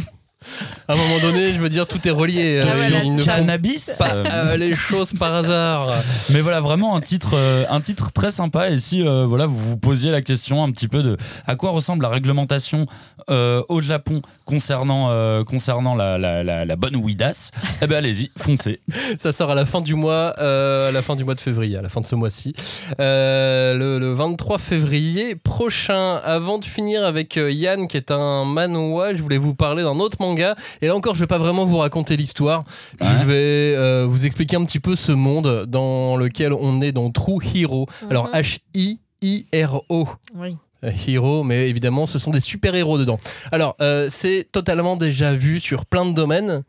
[0.87, 2.61] À un moment donné, je veux dire, tout est relié.
[2.63, 3.95] Ah Euh, ouais, là, ils ne c'est font Cannabis.
[3.99, 5.93] pas euh, euh, les choses par hasard.
[6.31, 8.69] Mais voilà, vraiment un titre, euh, un titre très sympa.
[8.69, 11.71] Et si euh, voilà, vous vous posiez la question un petit peu de à quoi
[11.71, 12.85] ressemble la réglementation
[13.29, 18.31] euh, au Japon concernant, euh, concernant la, la, la, la bonne Ouidas, eh ben allez-y,
[18.37, 18.79] foncez.
[19.19, 21.77] Ça sort à la fin du mois, euh, à la fin du mois de février,
[21.77, 22.53] à la fin de ce mois-ci,
[22.99, 26.15] Euh, le, le 23 février prochain.
[26.23, 30.17] Avant de finir avec Yann, qui est un manhwa, je voulais vous parler d'un autre
[30.19, 30.36] manga.
[30.81, 32.63] Et là encore, je vais pas vraiment vous raconter l'histoire.
[33.01, 33.07] Ouais.
[33.07, 37.09] Je vais euh, vous expliquer un petit peu ce monde dans lequel on est dans
[37.11, 37.87] True Hero.
[38.09, 40.07] Alors H I I R O.
[40.35, 40.55] Oui.
[40.83, 43.17] Euh, Hero, mais évidemment, ce sont des super-héros dedans.
[43.51, 46.63] Alors, euh, c'est totalement déjà vu sur plein de domaines,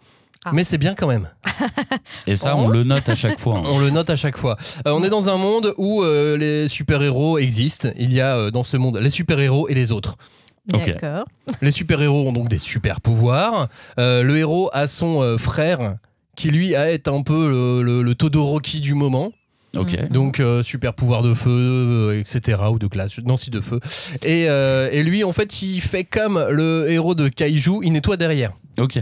[0.46, 0.50] Ah.
[0.54, 1.28] mais c'est bien quand même.
[2.26, 2.60] Et ça, Oh.
[2.64, 3.58] on le note à chaque fois.
[3.58, 3.62] hein.
[3.66, 4.56] On le note à chaque fois.
[4.86, 7.90] Euh, on est dans un monde où euh, les super-héros existent.
[7.98, 10.16] Il y a euh, dans ce monde les super-héros et les autres.
[11.62, 13.68] Les super-héros ont donc des super-pouvoirs.
[13.98, 15.96] Euh, le héros a son euh, frère
[16.36, 19.32] qui lui a est un peu le, le, le Todoroki du moment.
[19.76, 20.08] Ok.
[20.10, 22.58] Donc euh, super pouvoir de feu, euh, etc.
[22.72, 23.80] Ou de glace, non si de feu.
[24.22, 28.16] Et, euh, et lui en fait il fait comme le héros de Kaiju, il nettoie
[28.16, 28.52] derrière.
[28.78, 28.98] Ok.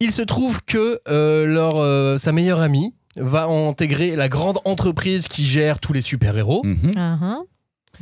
[0.00, 5.26] Il se trouve que euh, leur, euh, sa meilleure amie va intégrer la grande entreprise
[5.26, 6.92] qui gère tous les super-héros Mhm.
[6.96, 7.38] Ah, ah.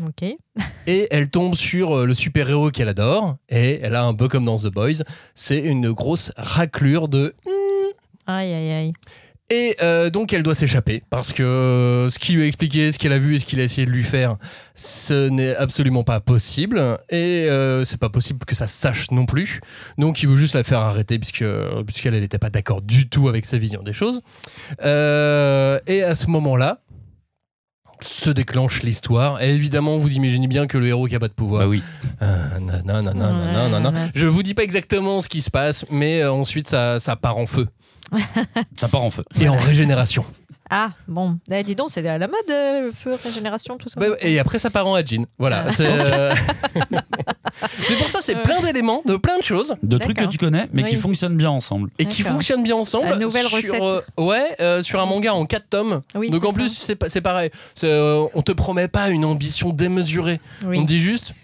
[0.04, 0.22] Ok.
[0.86, 4.44] et elle tombe sur euh, le super-héros qu'elle adore et elle a un peu comme
[4.44, 5.02] dans The Boys,
[5.34, 7.34] c'est une grosse raclure de
[8.26, 8.92] Aïe, aïe, aïe.
[9.50, 12.98] et euh, donc elle doit s'échapper parce que euh, ce qu'il lui a expliqué, ce
[12.98, 14.36] qu'elle a vu et ce qu'il a essayé de lui faire,
[14.74, 19.60] ce n'est absolument pas possible et euh, c'est pas possible que ça sache non plus.
[19.96, 21.44] Donc il veut juste la faire arrêter puisque
[21.86, 24.22] puisqu'elle n'était pas d'accord du tout avec sa vision des choses.
[24.82, 26.80] Euh, et à ce moment-là
[28.00, 29.42] se déclenche l'histoire.
[29.42, 31.62] Et évidemment, vous imaginez bien que le héros qui a pas de pouvoir.
[31.62, 31.82] Bah oui.
[32.22, 33.90] Euh, nanana, nanana, nanana.
[33.90, 34.10] Ouais.
[34.14, 37.38] Je vous dis pas exactement ce qui se passe, mais euh, ensuite ça, ça part
[37.38, 37.66] en feu
[38.76, 39.24] Ça part en feu.
[39.40, 40.24] et en régénération.
[40.68, 41.38] Ah, bon.
[41.50, 44.00] Eh, dis donc, c'est à la mode, euh, le feu, régénération, tout ça.
[44.00, 45.22] Bah, et après, ça part en Hajin.
[45.38, 45.66] Voilà.
[45.68, 45.72] Ah.
[45.72, 46.34] C'est euh,
[47.86, 50.66] c'est pour ça, c'est plein d'éléments, de plein de choses, De trucs que tu connais,
[50.72, 51.90] mais qui fonctionnent bien ensemble.
[51.98, 53.08] et qui fonctionnent bien ensemble.
[53.08, 53.80] La nouvelle sur, recette.
[53.80, 56.02] euh, ouais, euh, sur un manga en 4 tomes.
[56.14, 57.50] Oui, Donc en plus, c'est pas- c'est pareil.
[57.84, 60.40] Euh, on te promet pas une ambition démesurée.
[60.64, 60.78] Oui.
[60.78, 61.34] On te dit juste,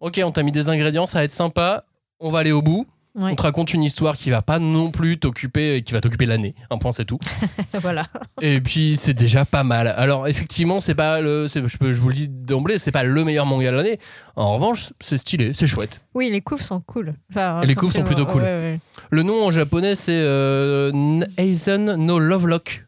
[0.00, 1.84] ok, on t'a mis des ingrédients, ça va être sympa.
[2.20, 2.86] On va aller au bout.
[3.14, 3.32] Ouais.
[3.32, 6.54] On te raconte une histoire qui va pas non plus t'occuper, qui va t'occuper l'année.
[6.70, 7.18] Un point, c'est tout.
[7.80, 8.04] voilà.
[8.40, 9.88] Et puis c'est déjà pas mal.
[9.88, 13.02] Alors effectivement, c'est pas le, c'est- je, peux, je vous le dis d'emblée, c'est pas
[13.02, 13.98] le meilleur manga de l'année.
[14.36, 16.00] En revanche, c'est stylé, c'est chouette.
[16.14, 17.14] Oui, les couves sont cool.
[17.30, 18.42] Enfin, les couves sont plutôt cool.
[18.42, 18.80] Ouais, ouais.
[19.10, 22.84] Le nom en japonais c'est euh, Aizen no Lovelock.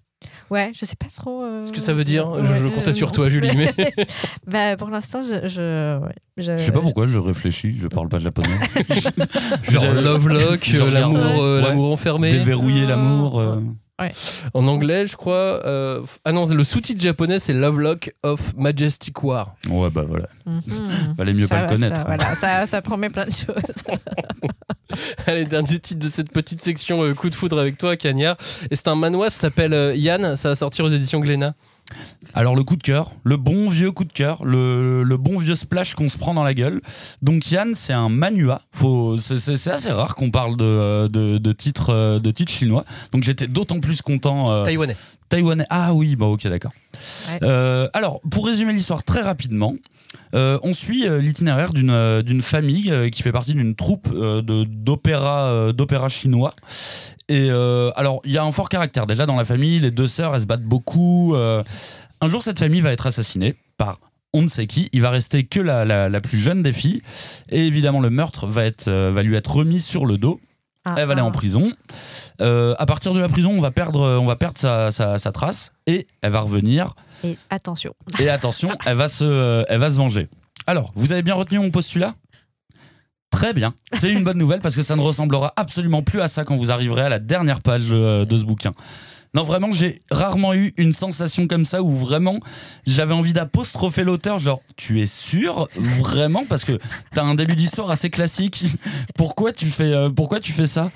[0.51, 1.43] Ouais, je sais pas trop.
[1.45, 3.51] euh, Ce que ça veut dire, je, je comptais euh, sur toi, Julie.
[3.57, 3.73] Mais
[4.47, 5.47] bah, pour l'instant, je.
[5.47, 6.01] je,
[6.37, 8.49] je- Je sais pas pourquoi je réfléchis, je parle pas japonais.
[9.69, 11.69] genre Lovelock, je euh, l'amour, euh, Ouais.
[11.69, 12.31] l'amour enfermé.
[12.31, 13.41] Déverrouiller l'amour.
[14.01, 14.09] Euh,
[14.55, 15.35] En anglais, je crois.
[15.67, 19.57] euh, Ah non, le sous-titre japonais c'est Lovelock of Majestic War.
[19.69, 20.29] Ouais, bah voilà.
[20.47, 21.15] Mhm.
[21.17, 21.97] Valait mieux Ça pas le connaître.
[21.97, 23.99] Ça, voilà, ça, ça promet plein de choses.
[25.27, 28.37] Allez, dernier titre de cette petite section euh, coup de foudre avec toi, Cagnard.
[28.71, 31.55] Et c'est un manoir, ça s'appelle euh, Yann, ça va sortir aux éditions Glénat.
[32.35, 35.57] Alors le coup de cœur, le bon vieux coup de cœur, le, le bon vieux
[35.57, 36.81] splash qu'on se prend dans la gueule.
[37.23, 38.63] Donc Yann, c'est un manua.
[39.19, 42.85] C'est, assez rare qu'on parle de, de, de titres euh, de titres chinois.
[43.13, 44.53] Donc j'étais d'autant plus content.
[44.53, 44.97] euh, Taïwanais.
[45.29, 45.67] Taïwanais.
[45.71, 46.73] Ah oui, bah ok, d'accord.
[47.31, 47.39] Ouais.
[47.43, 49.75] Euh, alors, pour résumer l'histoire très rapidement,
[50.35, 54.09] euh, on suit euh, l'itinéraire d'une euh, d'une famille euh, qui fait partie d'une troupe
[54.13, 56.55] euh, de d'opéra euh, d'opéra chinois.
[57.31, 59.79] Et euh, alors, il y a un fort caractère déjà dans la famille.
[59.79, 61.35] Les deux sœurs, elles se battent beaucoup.
[61.37, 61.63] euh.
[62.21, 63.99] un jour, cette famille va être assassinée par
[64.33, 64.89] on ne sait qui.
[64.93, 67.03] Il va rester que la, la, la plus jeune des filles.
[67.51, 70.41] Et évidemment, le meurtre va, être, euh, va lui être remis sur le dos.
[70.87, 71.27] Ah, Elle va aller ah.
[71.27, 71.73] en prison.
[72.41, 75.73] À partir de la prison, on va perdre, on va perdre sa, sa- sa trace
[75.87, 76.95] et elle va revenir.
[77.23, 77.95] Et attention.
[78.19, 80.29] Et attention, elle va se, elle va se venger.
[80.67, 82.15] Alors, vous avez bien retenu mon postulat?
[83.31, 86.45] Très bien, c'est une bonne nouvelle parce que ça ne ressemblera absolument plus à ça
[86.45, 88.73] quand vous arriverez à la dernière page de, de ce bouquin.
[89.33, 92.41] Non, vraiment, j'ai rarement eu une sensation comme ça où vraiment
[92.87, 94.41] j'avais envie d'apostropher l'auteur.
[94.41, 95.69] Genre, tu es sûr?
[95.77, 96.45] Vraiment?
[96.49, 96.77] Parce que
[97.15, 98.65] t'as un début d'histoire assez classique.
[99.17, 100.91] Pourquoi tu fais, euh, pourquoi tu fais ça?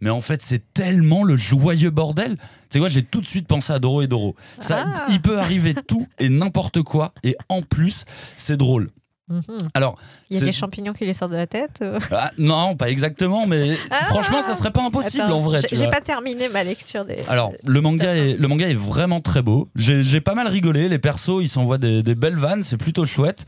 [0.00, 2.36] Mais en fait, c'est tellement le joyeux bordel.
[2.70, 4.34] C'est quoi, j'ai tout de suite pensé à Doro et Doro.
[4.60, 5.04] Ça, Ah.
[5.08, 7.14] Il peut arriver tout et n'importe quoi.
[7.22, 8.04] Et en plus,
[8.36, 8.88] c'est drôle.
[9.28, 9.42] Mhm.
[9.74, 9.96] Alors,
[10.30, 11.98] Il y a des champignons qui les sortent de la tête euh.
[12.12, 14.04] ah, non, pas exactement, mais Ah.
[14.04, 15.60] franchement, ça serait pas impossible Attends, en vrai.
[15.68, 17.18] j'ai- pas terminé ma lecture des.
[17.28, 19.68] Alors, le manga, est, le manga est vraiment très beau.
[19.74, 20.88] J'ai j'ai pas mal rigolé.
[20.88, 22.62] Les persos, ils s'envoient des, des belles vannes.
[22.62, 23.46] C'est plutôt chouette.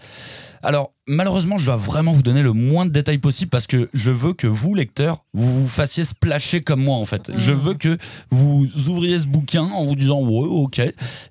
[0.65, 4.11] Alors, malheureusement, je dois vraiment vous donner le moins de détails possible parce que je
[4.11, 7.33] veux que vous, lecteurs, vous vous fassiez splasher comme moi, en fait.
[7.37, 7.99] Je veux que
[8.31, 10.81] vous ouvriez ce bouquin en vous disant, ouais, ok,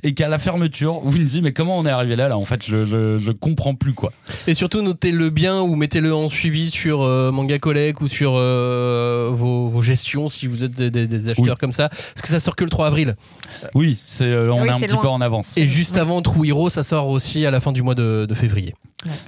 [0.04, 2.38] et qu'à la fermeture, vous vous disiez, mais comment on est arrivé là, là?
[2.38, 4.12] En fait, je, je, je comprends plus, quoi.
[4.48, 9.30] Et surtout, notez-le bien ou mettez-le en suivi sur euh, Manga Collect ou sur euh,
[9.34, 11.90] vos, vos gestions si vous êtes des, des- des acheteurs comme ça.
[11.90, 13.16] Parce que ça sort que le 3 avril.
[13.76, 15.58] Oui, c'est, euh, on Oui, est un petit peu en avance.
[15.58, 18.34] Et juste avant True Hero, ça sort aussi à la fin du mois de, de
[18.34, 18.74] février.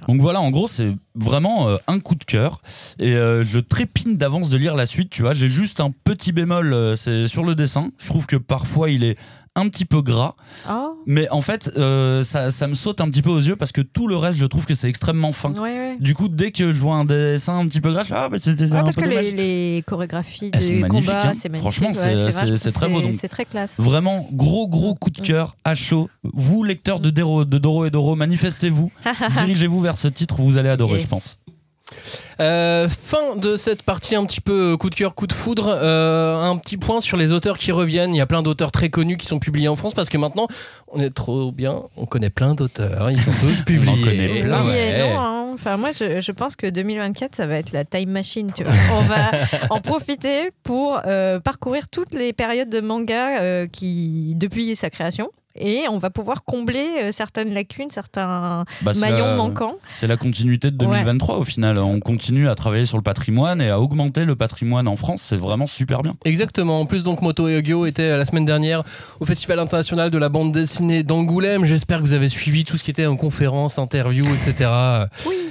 [0.08, 2.62] Donc voilà, en gros, c'est vraiment euh, un coup de cœur.
[3.00, 5.34] Et euh, je trépine d'avance de lire la suite, tu vois.
[5.34, 7.92] J'ai juste un petit bémol, euh, c'est sur le dessin.
[7.98, 9.18] Je trouve que parfois il est
[9.56, 10.36] un petit peu gras.
[10.70, 13.72] Oh, Mais en fait, euh, ça, ça me saute un petit peu aux yeux parce
[13.72, 15.52] que tout le reste, je trouve que c'est extrêmement fin.
[15.54, 15.98] ouais, ouais.
[16.00, 18.30] Du coup, dès que je vois un dessin un petit peu gras, je fais, ah,
[18.30, 21.34] bah, c'était Ouais, un parce peu que les, les chorégraphies des magnifiques, combats, hein.
[21.34, 21.74] c'est magnifique.
[21.74, 23.02] Franchement, c'est- c'est- c'est très beau.
[23.14, 23.80] C'est très classe.
[23.80, 26.10] Vraiment, gros, gros coup de cœur à chaud.
[26.24, 28.92] Vous, lecteurs de, Dero- de Doro et Doro, manifestez-vous.
[29.36, 31.04] Dirigez-vous vers ce titre, vous allez adorer, Yes.
[31.06, 31.40] je pense.
[32.40, 35.68] Euh, fin de cette partie un petit peu coup de cœur, coup de foudre.
[35.70, 38.16] Euh, un petit point sur les auteurs qui reviennent.
[38.16, 40.48] Il y a plein d'auteurs très connus qui sont publiés en France parce que maintenant,
[40.92, 41.82] on est trop bien.
[41.98, 43.12] On connaît plein d'auteurs.
[43.12, 44.02] Ils sont tous publiés.
[44.04, 44.64] connaît plein.
[44.64, 45.00] Oui et Ouais.
[45.14, 45.20] non.
[45.20, 45.36] hein.
[45.54, 48.52] Enfin, moi, je, je pense que 2024, ça va être la time machine.
[48.56, 48.74] Tu vois.
[48.94, 49.32] On va
[49.70, 55.30] en profiter pour euh, parcourir toutes les périodes de manga euh, qui, depuis sa création.
[55.60, 59.76] Et on va pouvoir combler euh, certaines lacunes, certains Bah, maillons la- manquants.
[59.92, 61.78] C'est la continuité de 2023 au final.
[61.80, 65.22] On continue à travailler sur le patrimoine et à augmenter le patrimoine en France.
[65.22, 66.14] C'est vraiment super bien.
[66.26, 66.80] Exactement.
[66.82, 68.84] En plus, donc, Moto Yogyo était euh, la semaine dernière
[69.20, 71.66] au Festival international de la bande dessinée d'Angoulême.
[71.66, 74.70] J'espère que vous avez suivi tout ce qui était en conférence, interview, etc.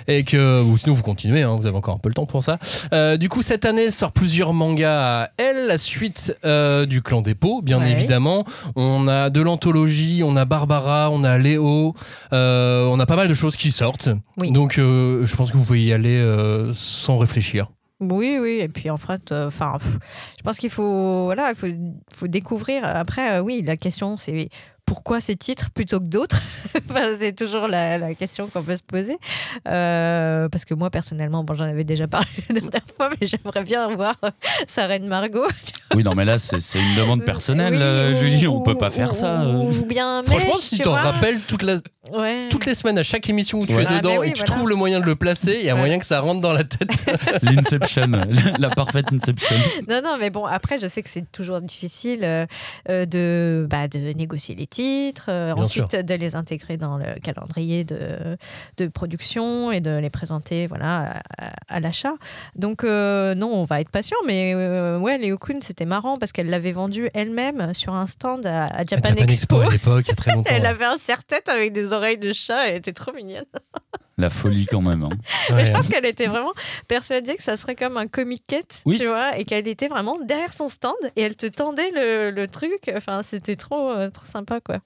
[0.07, 2.43] Et que, ou sinon, vous continuez, hein, vous avez encore un peu le temps pour
[2.43, 2.59] ça.
[2.95, 5.67] Euh, du coup, cette année sort plusieurs mangas à elle.
[5.67, 7.93] La suite euh, du Clan des Pots, bien Ouais.
[7.93, 8.45] évidemment.
[8.77, 11.95] On a de l'anthologie, on a Barbara, on a Léo.
[12.33, 14.11] euh, on a pas mal de choses qui sortent.
[14.41, 14.51] Oui.
[14.51, 17.69] Donc, euh, je pense que vous pouvez y aller euh, sans réfléchir.
[18.01, 19.77] Oui, oui, et puis en fait, enfin,
[20.37, 21.67] je pense qu'il faut, voilà, il faut,
[22.15, 22.85] faut découvrir.
[22.85, 24.51] Après, oui, la question, c'est
[24.89, 26.41] pourquoi ces titres plutôt que d'autres
[26.91, 29.19] Enfin, C'est toujours la, la question qu'on peut se poser.
[29.69, 33.65] Euh, parce que moi, personnellement, bon, j'en avais déjà parlé la dernière fois, mais j'aimerais
[33.65, 34.31] bien voir euh,
[34.67, 35.47] sa reine Margot.
[35.95, 38.47] Oui, non, mais là, c'est une demande personnelle, Oui, euh, ou- Julie.
[38.47, 39.41] On ou- peut pas faire ou- ça.
[39.43, 39.55] euh.
[39.73, 41.77] Ou bien, Franchement, Mèche, si tu t'en rappelles toute la,
[42.13, 42.47] Ouais.
[42.51, 43.85] toutes les semaines, à chaque émission où tu Ouais.
[43.85, 44.55] es Ah, dedans oui, et que tu voilà.
[44.55, 45.81] trouves le moyen de le placer, il y a Ouais.
[45.81, 47.07] moyen que ça rentre dans la tête.
[47.43, 48.07] L'Inception,
[48.59, 49.57] la parfaite Inception.
[49.89, 52.45] Non, non, mais bon, après, je sais que c'est toujours difficile euh,
[52.91, 54.78] euh, de, bah, de négocier les titres,
[55.29, 58.37] euh, ensuite de les intégrer dans le calendrier de,
[58.77, 62.15] de production et de les présenter voilà, à, à l'achat.
[62.55, 66.33] Donc, euh, non, on va être patient, mais euh, ouais, Léo Kun, c'était marrant parce
[66.33, 69.61] qu'elle l'avait vendu elle-même sur un stand à, à Japan, Japan Expo.
[69.61, 70.51] à l'époque, il y a très longtemps.
[70.55, 70.69] Elle ouais.
[70.69, 73.45] avait un serre-tête avec des oreilles de chat, elle était trop mignonne.
[74.19, 75.05] La folie quand même.
[75.05, 75.09] hein.
[75.55, 76.53] Mais je pense qu'elle était vraiment
[76.89, 78.43] persuadée que ça serait comme un comic
[78.85, 78.99] Oui.
[78.99, 82.49] tu vois, et qu'elle était vraiment derrière son stand et elle te tendait le, le
[82.49, 82.91] truc.
[82.97, 84.79] Enfin, c'était trop, euh, trop sympa, quoi.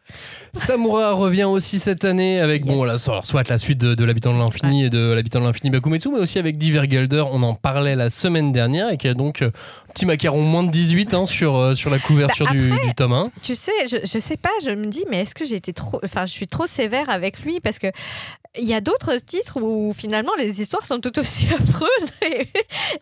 [0.55, 3.03] Samura revient aussi cette année avec bon Yes.
[3.03, 6.11] soit soit la suite de, de l'habitant de l'infini et de l'habitant de l'infini Bakumetsu,
[6.11, 7.25] mais aussi avec Divergelder.
[7.31, 9.51] On en parlait la semaine dernière et qui a donc euh,
[9.95, 13.13] petit macaron moins de 18 hein, sur euh, sur la couverture Bah, du, du tome
[13.13, 13.31] 1.
[13.43, 16.01] Tu sais, je, je sais pas, je me dis, mais est-ce que j'ai été trop.
[16.05, 17.87] Enfin, je suis trop sévère avec lui parce que.
[18.59, 22.11] Il y a d'autres titres où finalement les histoires sont tout aussi affreuses.
[22.23, 22.49] Et,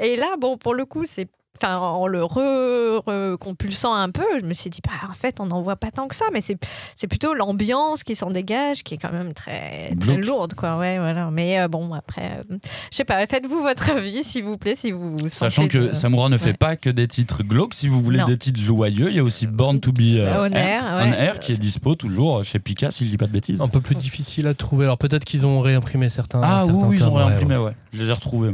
[0.01, 1.29] et là, bon, pour le coup, c'est.
[1.63, 5.47] Enfin, en le re- recompulsant un peu, je me suis dit, bah, en fait, on
[5.47, 6.57] n'en voit pas tant que ça, mais c'est
[6.97, 10.79] c'est plutôt l'ambiance qui s'en dégage, qui est quand même très, lourde, quoi.
[10.79, 11.31] Ouais, voilà.
[11.31, 12.57] Mais euh, bon, après, euh,
[12.91, 16.29] je sais pas, faites-vous votre avis, s'il vous plaît, si vous Sachant que de- Samura
[16.29, 16.53] ne fait Ouais.
[16.55, 17.75] pas que des titres glauques.
[17.75, 18.25] Si vous voulez Non.
[18.25, 21.19] des titres joyeux, il y a aussi Born to be euh, On Air, On ouais.
[21.19, 23.61] Air qui est dispo toujours chez Pika, si je dis pas de bêtises.
[23.61, 24.85] Un peu plus difficile à trouver.
[24.87, 26.41] Alors peut-être qu'ils ont réimprimé certains.
[26.43, 27.73] Ah certains oui, oui, ils ont réimprimé, ouais.
[27.93, 28.53] Je les ai retrouvés.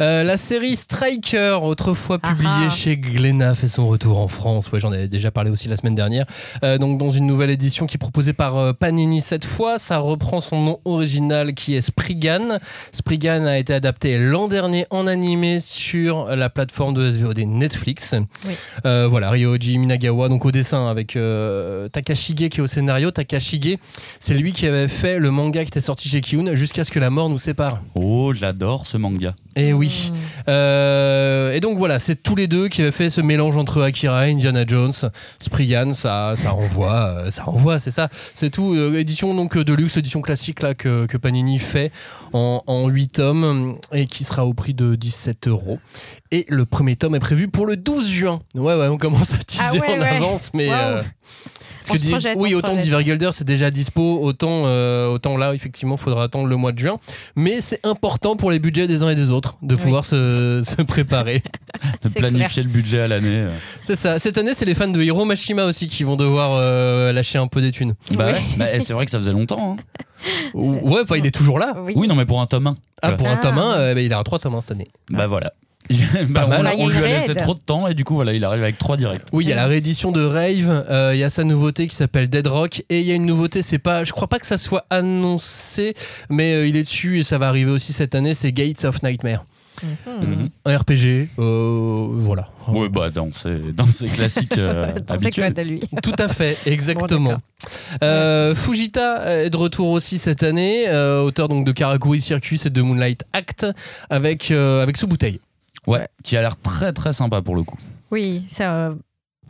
[0.00, 2.70] Euh, la série Striker, autrefois Ah publiée ah.
[2.70, 4.70] chez Glénat, fait son retour en France.
[4.72, 6.26] Ouais, j'en avais déjà parlé aussi la semaine dernière.
[6.64, 9.98] Euh, donc dans une nouvelle édition qui est proposée par euh, Panini cette fois, ça
[9.98, 12.58] reprend son nom original qui est Spriggan.
[12.92, 18.14] Spriggan a été adapté l'an dernier en animé sur la plateforme de SVOD Netflix.
[18.46, 18.54] Oui.
[18.84, 23.10] Euh, voilà, Ryoji Minagawa, donc au dessin avec euh, Takashige qui est au scénario.
[23.10, 23.78] Takashige,
[24.20, 26.98] c'est lui qui avait fait le manga qui était sorti chez Kiun jusqu'à ce que
[26.98, 27.80] la mort nous sépare.
[27.94, 29.34] Oh, j'adore ce manga.
[29.56, 30.12] Et oui.
[30.48, 34.28] Euh, et donc voilà, c'est tous les deux qui avaient fait ce mélange entre Akira
[34.28, 34.92] et Indiana Jones.
[35.40, 36.92] Spryan, ça, ça renvoie,
[37.26, 38.74] euh, ça renvoie, c'est ça, c'est tout.
[38.74, 41.90] Euh, édition donc de luxe, édition classique là que, que Panini fait
[42.32, 45.78] en, en 8 tomes et qui sera au prix de 17 euros.
[46.32, 48.40] Et le premier tome est prévu pour le 12 juin.
[48.54, 50.08] Ouais, ouais, on commence à teaser Ah ouais, en ouais.
[50.08, 50.66] avance, mais.
[50.68, 50.72] Wow.
[50.74, 52.84] euh, On parce se que di- projette, oui, autant projette.
[52.84, 54.64] Divergelder c'est déjà dispo, autant,
[55.08, 56.98] autant là, effectivement, faudra attendre le mois de juin.
[57.36, 59.80] Mais c'est important pour les budgets des uns et des autres de Oui.
[59.82, 61.42] pouvoir se, se préparer.
[62.02, 63.42] De planifier le budget à l'année.
[63.42, 63.50] euh.
[63.82, 64.18] C'est ça.
[64.18, 67.46] Cette année, c'est les fans de Hiro Mashima aussi qui vont devoir euh, lâcher un
[67.48, 67.94] peu des thunes.
[68.12, 68.32] Bah Oui.
[68.32, 69.76] ouais, bah, et c'est vrai que ça faisait longtemps.
[69.78, 69.82] hein.
[70.54, 71.74] Ouais, enfin, il est toujours là.
[71.78, 71.92] Oui.
[71.96, 72.76] Oui, non, mais pour un tome 1.
[73.02, 73.42] Ah, pour un Ah.
[73.42, 74.88] tome 1, euh, bah, il a trois tomes 1 cette année.
[75.10, 75.52] Bah voilà.
[76.28, 76.74] Bah, mal.
[76.78, 78.96] on, lui a laissé trop de temps et du coup voilà il arrive avec trois
[78.96, 79.22] directs.
[79.32, 81.96] Oui, il y a la réédition de Rave, euh, il y a sa nouveauté qui
[81.96, 84.46] s'appelle Dead Rock, et il y a une nouveauté, c'est pas, je crois pas que
[84.46, 85.94] ça soit annoncé,
[86.28, 89.02] mais euh, il est dessus et ça va arriver aussi cette année, c'est Gates of
[89.02, 89.44] Nightmare.
[89.82, 90.48] Mhm.
[90.64, 92.48] Un RPG, euh, voilà.
[92.68, 95.48] Ouais bah dans ces, dans ces classiques euh, Dans ses habituels.
[95.48, 95.80] codes à lui.
[96.02, 97.36] Tout à fait, exactement.
[98.02, 102.70] Euh, Fujita est de retour aussi cette année, euh, auteur donc de Karakuri Circus et
[102.70, 103.66] de Moonlight Act,
[104.10, 105.40] avec, euh, avec sous bouteille.
[105.86, 107.78] Ouais, qui a l'air très très sympa pour le coup.
[108.10, 108.94] Oui, c'est euh,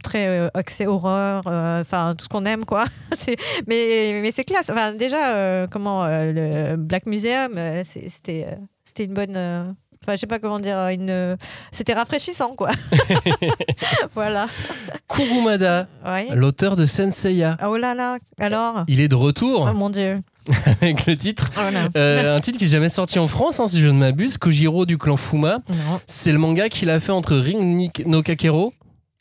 [0.03, 2.85] très euh, axé horreur, euh, enfin tout ce qu'on aime quoi.
[3.67, 4.71] Mais mais c'est classe.
[4.71, 6.33] Enfin déjà euh, comment euh,
[6.73, 9.37] le Black Museum, euh, c'était euh, c'était une bonne.
[9.37, 9.65] euh,
[10.03, 11.37] Enfin, je sais pas comment dire, une.
[11.73, 12.71] C'était rafraîchissant, quoi.
[14.15, 14.47] voilà.
[15.09, 16.29] Kurumada, Ouais.
[16.35, 17.57] l'auteur de Senseiya.
[17.67, 18.19] Oh là là.
[18.39, 18.85] Alors?
[18.89, 20.21] Il est de retour Oh mon dieu.
[20.81, 21.51] avec le titre.
[21.55, 21.89] Voilà.
[21.97, 24.87] Euh, un titre qui n'est jamais sorti en France, hein, si je ne m'abuse, Kojiro
[24.87, 25.59] du clan Fuma.
[26.07, 28.73] C'est le manga qu'il a fait entre Ring no Kakero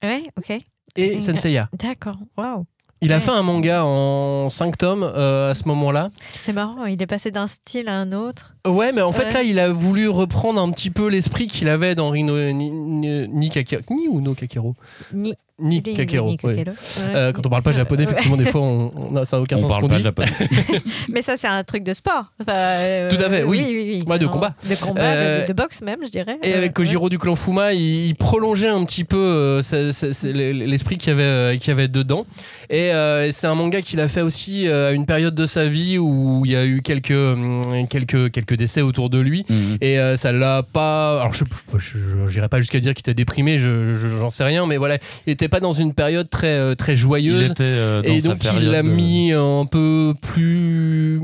[0.04, 0.24] Ouais.
[0.38, 0.58] Ok.
[0.96, 1.22] et.
[1.22, 1.70] Senseiya.
[1.78, 2.18] D'accord.
[2.38, 2.66] Waouh.
[3.02, 3.22] Il a Ouais.
[3.22, 6.10] fait un manga en 5 tomes euh, à ce moment-là.
[6.40, 6.86] C'est marrant.
[6.86, 8.56] Il est passé d'un style à un autre.
[8.66, 9.32] Ouais, mais en fait Ouais.
[9.34, 12.72] là, il a voulu reprendre un petit peu l'esprit qu'il avait dans Ring no, ni,
[12.72, 13.82] ni, ni Kakero.
[13.92, 14.76] Ni ou no Kakero
[15.14, 15.34] Ni.
[15.58, 16.28] Ni Kakero.
[16.28, 16.56] ni ouais.
[16.58, 16.72] Kakero.
[16.72, 17.16] Ouais.
[17.16, 18.10] Euh, quand on parle pas japonais, Ouais.
[18.12, 20.30] effectivement, des fois, on, on a, ça n'a aucun On sens ce parle pas japonais.
[21.10, 22.26] Mais ça, c'est un truc de sport.
[22.42, 23.64] Enfin, euh, Tout à fait, oui.
[23.66, 24.04] Oui, oui, oui.
[24.06, 24.54] Ouais, de Non, combat.
[24.70, 26.38] De combat, Euh, de, de boxe même, je dirais.
[26.44, 29.62] Et Euh, avec Kojiro du clan Fuma, il, il prolongeait un petit peu euh,
[30.66, 32.26] l'esprit qu'il y avait, euh, qu'il y avait dedans.
[32.70, 35.68] Et euh, c'est un manga qu'il a fait aussi euh, à une période de sa
[35.68, 37.14] vie où il y a eu quelques,
[37.90, 39.46] quelques, quelques décès autour de lui.
[39.50, 39.78] Mhm.
[39.82, 41.22] Et euh, ça l'a pas.
[41.22, 41.46] Alors, je
[41.78, 44.98] je- j'irai pas jusqu'à dire qu'il était déprimé, je- je- j'en sais rien, mais voilà,
[45.28, 47.44] il était pas dans une période très, euh, très Il joyeuse.
[47.52, 51.22] était euh, dans Et sa donc, il l'a de- mis un peu plus.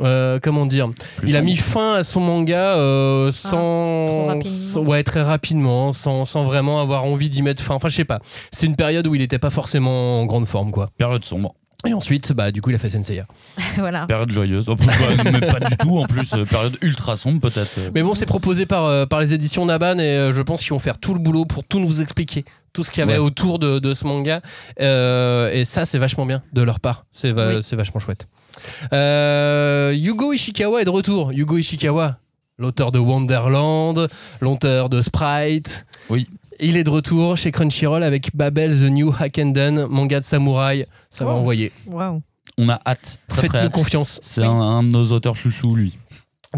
[0.00, 4.42] euh, comment dire plus il a mis fin à son manga euh, Ah, sans, rapidement.
[4.54, 8.04] sans- ouais très rapidement sans, sans vraiment avoir envie d'y mettre fin enfin je sais
[8.04, 8.20] pas
[8.52, 11.54] c'est une période où il était pas forcément en grande forme quoi période sombre,
[11.86, 13.24] et ensuite bah du coup il a fait Senseiya
[13.76, 14.06] voilà.
[14.06, 14.64] période joyeuse.
[14.68, 14.84] Oh, pas-
[15.30, 17.78] mais pas du tout en plus, euh, période ultra sombre peut-être.
[17.94, 20.70] mais bon c'est proposé par, euh, par les éditions Naban et euh, je pense qu'ils
[20.72, 23.18] vont faire tout le boulot pour tout nous expliquer tout ce qu'il y avait Ouais.
[23.18, 24.40] autour de, de ce manga
[24.80, 27.62] Euh, et ça c'est vachement bien de leur part c'est va- Oui.
[27.62, 28.26] c'est vachement chouette
[28.92, 32.18] Euh, Yugo Ishikawa est de retour Yugo Ishikawa
[32.58, 34.08] l'auteur de Wonderland
[34.40, 36.26] l'auteur de Sprite Oui.
[36.60, 41.24] Il est de retour chez Crunchyroll avec Babel The New Hackenden manga de samouraï ça
[41.24, 41.38] va Oh.
[41.38, 42.22] envoyer Waouh.
[42.58, 43.72] On a hâte, très très faites-nous hâte.
[43.72, 45.96] confiance C'est un, un de nos auteurs chouchous lui.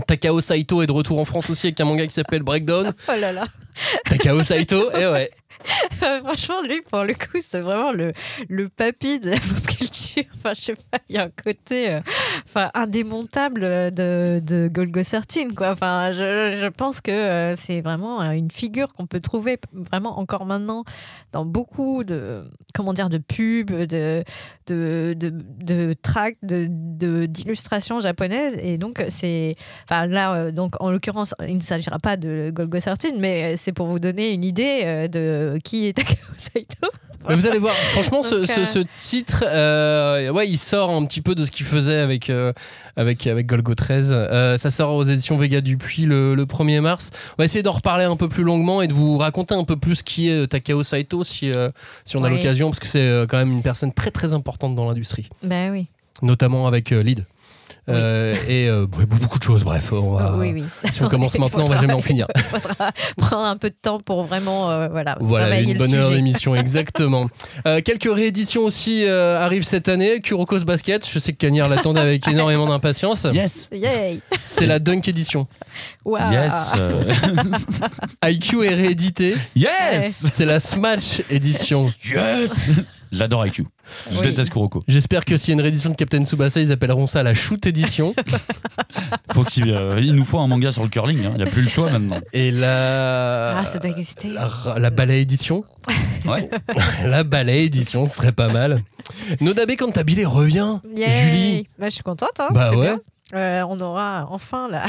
[0.07, 3.13] Takao Saito est de retour en France aussi avec un manga qui s'appelle Breakdown Oh
[3.21, 3.47] là là.
[4.07, 5.31] Takao Saito et ouais
[6.25, 8.13] Franchement, lui, pour le coup, c'est vraiment le,
[8.49, 10.25] le papy de la pop culture.
[10.35, 12.01] Enfin, je sais pas, il y a un côté euh,
[12.45, 15.71] enfin, indémontable de, de Golgo 13, quoi.
[15.71, 20.19] Enfin, je, je pense que euh, c'est vraiment euh, une figure qu'on peut trouver vraiment
[20.19, 20.85] encore maintenant
[21.33, 22.45] dans beaucoup de,
[22.75, 24.25] comment dire, de pubs, de,
[24.67, 28.59] de, de, de tracts, de, de- d'illustrations japonaises.
[28.63, 29.55] Et donc, c'est.
[29.85, 33.55] Enfin, là, euh, donc, en l'occurrence, il ne s'agira pas de Golgo 13, mais euh,
[33.57, 35.07] c'est pour vous donner une idée
[35.51, 36.89] euh, qui est Takao Saito.
[37.29, 41.05] Mais vous allez voir, franchement, ce, Donc, euh, ce titre, euh, ouais, il sort un
[41.05, 42.55] petit peu de ce qu'il faisait avec, euh,
[42.97, 44.09] avec, avec Golgo 13.
[44.13, 47.11] Euh, ça sort aux éditions Vega Dupuis le, le 1er mars.
[47.33, 49.77] On va essayer d'en reparler un peu plus longuement et de vous raconter un peu
[49.77, 51.53] plus qui est Takao Saito si,
[52.07, 52.37] si on a Ouais.
[52.37, 55.89] l'occasion, parce que c'est quand même une personne très très importante dans l'industrie, Ben oui.
[56.23, 57.27] notamment avec Lead.
[57.91, 59.93] Euh, et euh, beaucoup de choses, bref.
[59.93, 60.65] On va, oui, oui.
[60.93, 62.27] Si on commence maintenant, on va faudra- jamais en finir.
[62.37, 65.79] Il faudra prendre un peu de temps pour vraiment euh, voilà, Voilà, travailler une le
[65.79, 67.29] bonne heure d'émission, exactement.
[67.67, 70.21] Euh, quelques rééditions aussi euh, arrivent cette année.
[70.21, 73.27] Kuroko's Basket, je sais que Cagnard l'attendait avec énormément d'impatience.
[73.33, 75.47] Yes Yay C'est la Dunk Edition.
[76.05, 76.33] Waouh.
[76.33, 76.73] Yes
[78.25, 79.37] IQ est réédité.
[79.57, 81.89] Yes C'est la Smash Edition.
[82.05, 83.67] Yes J'adore IQ.
[84.11, 84.23] Je Oui.
[84.23, 84.81] déteste Kuroko.
[84.87, 87.67] J'espère que s'il y a une réédition de Captain Tsubasa, ils appelleront ça la shoot
[87.67, 88.15] édition.
[89.33, 91.25] Faut qu'il euh, il nous faut un manga sur le curling.
[91.25, 91.31] hein.
[91.35, 92.21] Il n'y a plus le choix maintenant.
[92.33, 93.59] Et la.
[93.59, 94.29] Ah, ça doit exister.
[94.29, 95.65] La, la ballet édition.
[96.27, 96.49] Ouais.
[97.05, 98.83] La ballet édition, ce serait pas mal.
[99.41, 100.79] Nodabe Cantabile revient.
[100.97, 101.11] Yay.
[101.11, 101.67] Julie.
[101.79, 102.39] Bah, je suis contente.
[102.39, 102.83] Hein, Bah c'est ouais.
[102.87, 103.01] bien.
[103.35, 104.85] Euh, on aura enfin la,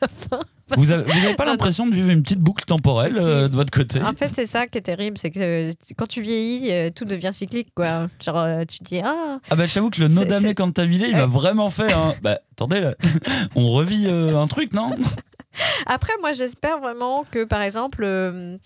[0.00, 0.40] la fin.
[0.76, 3.70] Vous avez, vous avez pas l'impression de vivre une petite boucle temporelle euh, de votre
[3.70, 6.90] côté En fait, c'est ça qui est terrible, c'est que euh, quand tu vieillis, euh,
[6.90, 8.08] tout devient cyclique, quoi.
[8.22, 11.70] Genre, tu te dis ah, Ah bah t'avoue que le c'est- Cantabile, il m'a vraiment
[11.70, 12.14] fait un...
[12.22, 12.94] Bah attendez là,
[13.56, 14.96] on revit un truc, non?
[15.86, 18.58] Après, moi, j'espère vraiment que, par exemple, euh,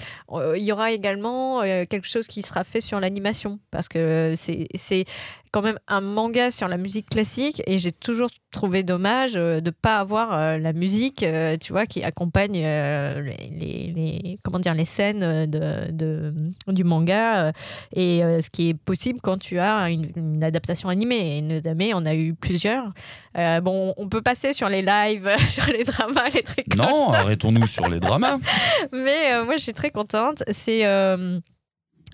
[0.56, 3.58] il y aura également euh, quelque chose qui sera fait sur l'animation.
[3.70, 5.04] Parce que c'est c'est
[5.50, 9.66] quand même un manga sur la musique classique et j'ai toujours trouvé dommage euh, de
[9.66, 14.58] ne pas avoir euh, la musique, euh, tu vois, qui accompagne les, les- les- comment
[14.58, 16.34] dire, les scènes de, de-
[16.68, 17.52] du manga.
[17.94, 21.38] et ce qui est possible quand tu as une, une adaptation animée.
[21.38, 22.92] Et Nodame, on a eu plusieurs.
[23.36, 27.66] Euh, bon, on peut passer sur les lives, sur les dramas, les trucs Non, arrêtons-nous
[27.66, 28.38] sur les dramas.
[28.92, 30.42] Mais euh, moi, je suis très contente.
[30.50, 30.86] C'est.
[30.86, 31.38] euh,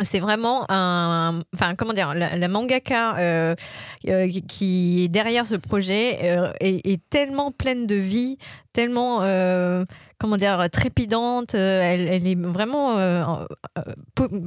[0.03, 1.41] c'est vraiment un.
[1.55, 3.55] Enfin, comment dire La, mangaka euh,
[4.09, 8.39] euh, qui- est derrière ce projet euh, est tellement pleine de vie,
[8.73, 9.21] tellement.
[10.19, 13.25] Comment dire trépidante euh, elle, elle est vraiment euh,
[13.79, 13.83] euh,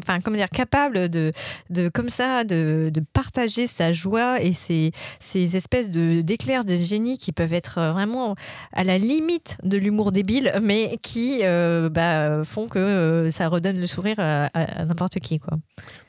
[0.01, 1.31] enfin comment dire capable de,
[1.69, 6.75] de comme ça de, de partager sa joie et ces, ces espèces de d'éclairs de
[6.75, 8.35] génie qui peuvent être vraiment
[8.73, 13.79] à la limite de l'humour débile, mais qui euh, bah, font que euh, ça redonne
[13.79, 15.39] le sourire à, à- à n'importe qui.
[15.39, 15.57] Quoi.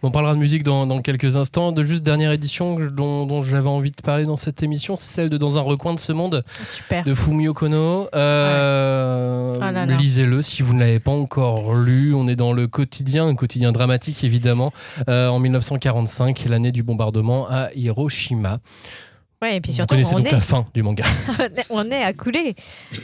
[0.03, 1.73] On parlera de musique dans, dans quelques instants.
[1.73, 5.31] De juste dernière édition dont, dont j'avais envie de parler dans cette émission, c'est celle
[5.31, 7.05] de Dans un recoin de ce monde Super.
[7.05, 8.09] de Fumio Kono.
[8.15, 9.97] Euh, là là.
[9.97, 12.15] Lisez-le si vous ne l'avez pas encore lu.
[12.15, 14.73] On est dans le quotidien, un quotidien dramatique évidemment,
[15.09, 18.59] euh, en 1945, l'année du bombardement à Hiroshima.
[19.41, 21.05] Ouais, et puis Vous surtout, connaissez on donc est, la fin du manga.
[21.71, 22.57] on est accoulé.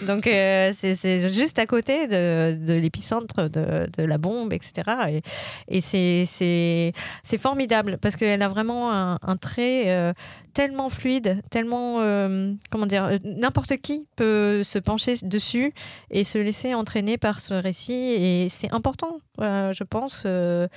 [0.05, 5.23] Donc, euh, c'est juste à côté de, de l'épicentre de, de la bombe, etc.
[5.69, 6.93] Et, et c'est-
[7.39, 10.13] formidable parce qu'elle a vraiment un, un trait euh,
[10.55, 12.01] tellement fluide, tellement.
[12.01, 15.73] euh, comment dire N'importe qui peut se pencher dessus
[16.11, 17.93] et se laisser entraîner par ce récit.
[17.93, 20.69] Et c'est important, euh, je pense, euh,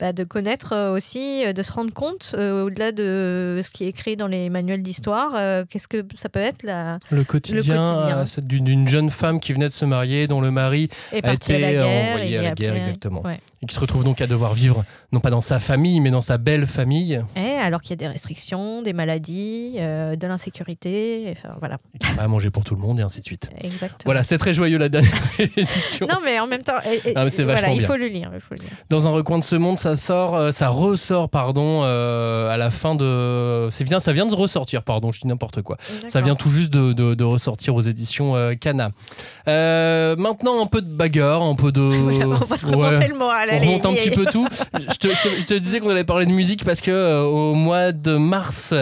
[0.00, 4.26] bah, de connaître aussi, de se rendre compte, au-delà de ce qui est écrit dans
[4.28, 5.32] les manuels d'histoire,
[5.68, 6.98] qu'est-ce que ça peut être la...
[7.10, 11.32] Le quotidien, d'une jeune femme qui venait de se marier, dont le mari est a
[11.34, 12.12] été à la guerre.
[12.12, 13.22] envoyé à la après- guerre, exactement.
[13.22, 13.40] Ouais.
[13.62, 16.20] et qui se retrouve donc à devoir vivre, non pas dans sa famille, mais dans
[16.20, 21.32] sa belle famille, Et alors qu'il y a des restrictions, des maladies, euh, de l'insécurité,
[21.36, 23.50] enfin voilà, et va manger pour tout le monde, et ainsi de suite.
[23.60, 23.98] exactement.
[24.04, 26.06] Voilà, c'est très joyeux la dernière édition.
[26.06, 27.12] Non mais en même temps, et- et-
[27.44, 28.70] voilà, il faut le lire, il faut le lire.
[28.90, 32.70] Dans un recoin de ce monde, ça sort, euh, ça ressort, pardon, euh, à la
[32.70, 33.68] fin de.
[33.70, 35.76] C'est bien, ça vient de ressortir, pardon, je dis n'importe quoi.
[36.08, 38.90] Ça vient tout juste de, de- de ressortir aux éditions euh, Cana.
[40.16, 41.80] Maintenant, un peu de bagarre, un peu de.
[42.14, 42.74] Voilà, on va se Ouais.
[42.74, 43.48] remonter le moral.
[43.52, 44.46] On remonte un petit peu tout.
[44.74, 47.54] Je te, je te- je te disais qu'on allait parler de musique parce que au
[47.54, 48.74] mois de mars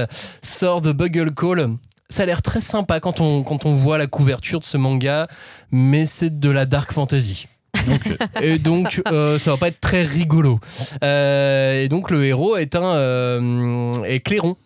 [0.43, 1.77] sort The Bugle Call.
[2.09, 5.29] Ça a l'air très sympa quand on, quand on voit la couverture de ce manga,
[5.71, 7.47] mais c'est de la dark fantasy.
[7.87, 10.61] Donc, Et donc, euh, ça va pas être très rigolo.
[11.03, 14.57] Euh, et donc, le héros est un euh, est clairon.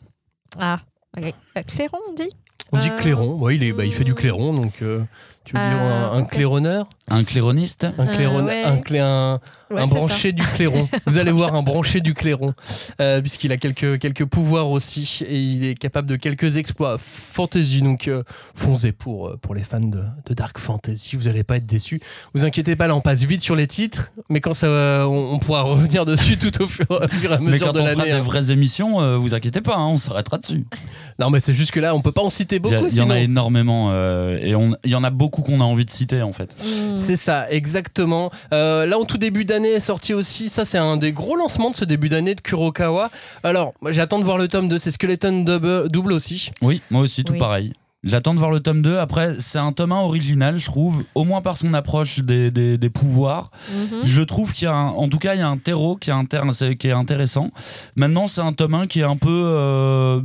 [0.59, 0.81] Ah,
[1.17, 1.33] ok.
[1.57, 2.31] Euh, Clairon, on dit
[2.73, 3.35] On dit clairon.
[3.35, 5.03] Ouais, il, est, bah, il fait du clairon, donc euh,
[5.45, 8.65] tu veux dire un, un claironneur un claironiste Un clairon, ouais.
[8.65, 10.89] un, clé- un, Ouais, un c'est branché du clairon.
[11.07, 12.55] Vous allez voir un branché du clairon,
[13.01, 17.83] euh, puisqu'il a quelques, quelques pouvoirs aussi, et il est capable de quelques exploits fantasy.
[17.83, 18.23] Donc, euh,
[18.55, 22.01] foncez pour, euh, pour les fans de, de Dark Fantasy, vous n'allez pas être déçus.
[22.33, 25.35] Vous inquiétez pas, là on passe vite sur les titres, mais quand ça, va, on,
[25.35, 27.81] on pourra revenir dessus tout au fur, au fur et à Mais mesure quand de
[27.81, 28.11] on fera l'année.
[28.13, 28.23] des hein.
[28.23, 30.65] vraies émissions, euh, vous inquiétez pas, hein, on s'arrêtera dessus.
[31.19, 32.87] Non, mais c'est juste que là, on peut pas en citer Il y, beaucoup.
[32.89, 34.55] il y en a énormément euh, et
[34.85, 36.57] il y en a beaucoup qu'on a envie de citer en fait.
[36.65, 36.96] Hmm.
[36.97, 38.31] C'est ça, exactement.
[38.53, 41.71] Euh, là, en tout début d'année est sorti aussi, ça c'est un des gros lancements
[41.71, 43.11] de ce début d'année de Kurokawa.
[43.43, 46.51] Alors, j'attends de voir le tome 2, c'est Skeleton Double, double aussi.
[46.63, 47.39] Oui, moi aussi, tout Oui.
[47.39, 47.73] pareil.
[48.05, 48.99] J'attends de voir le tome 2.
[48.99, 52.79] Après, c'est un tome 1 original, je trouve, au moins par son approche des, des-
[52.79, 53.51] des pouvoirs.
[53.75, 54.03] Mhm.
[54.05, 56.11] Je trouve qu'il y a, un- en tout cas, il y a un terreau qui
[56.11, 57.51] est, qui est intéressant.
[57.97, 60.21] Maintenant, c'est un tome 1 qui est un peu, euh,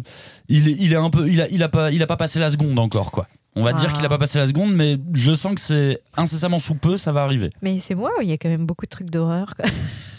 [0.48, 2.38] il, est- il est un peu, il a, il a pas, il a pas passé
[2.40, 3.26] la seconde encore, quoi.
[3.56, 3.96] On va dire Ah.
[3.98, 7.12] qu'il a pas passé la seconde, mais je sens que c'est incessamment sous peu, ça
[7.12, 7.50] va arriver.
[7.62, 9.54] Mais c'est moi où il y a quand même beaucoup de trucs d'horreur.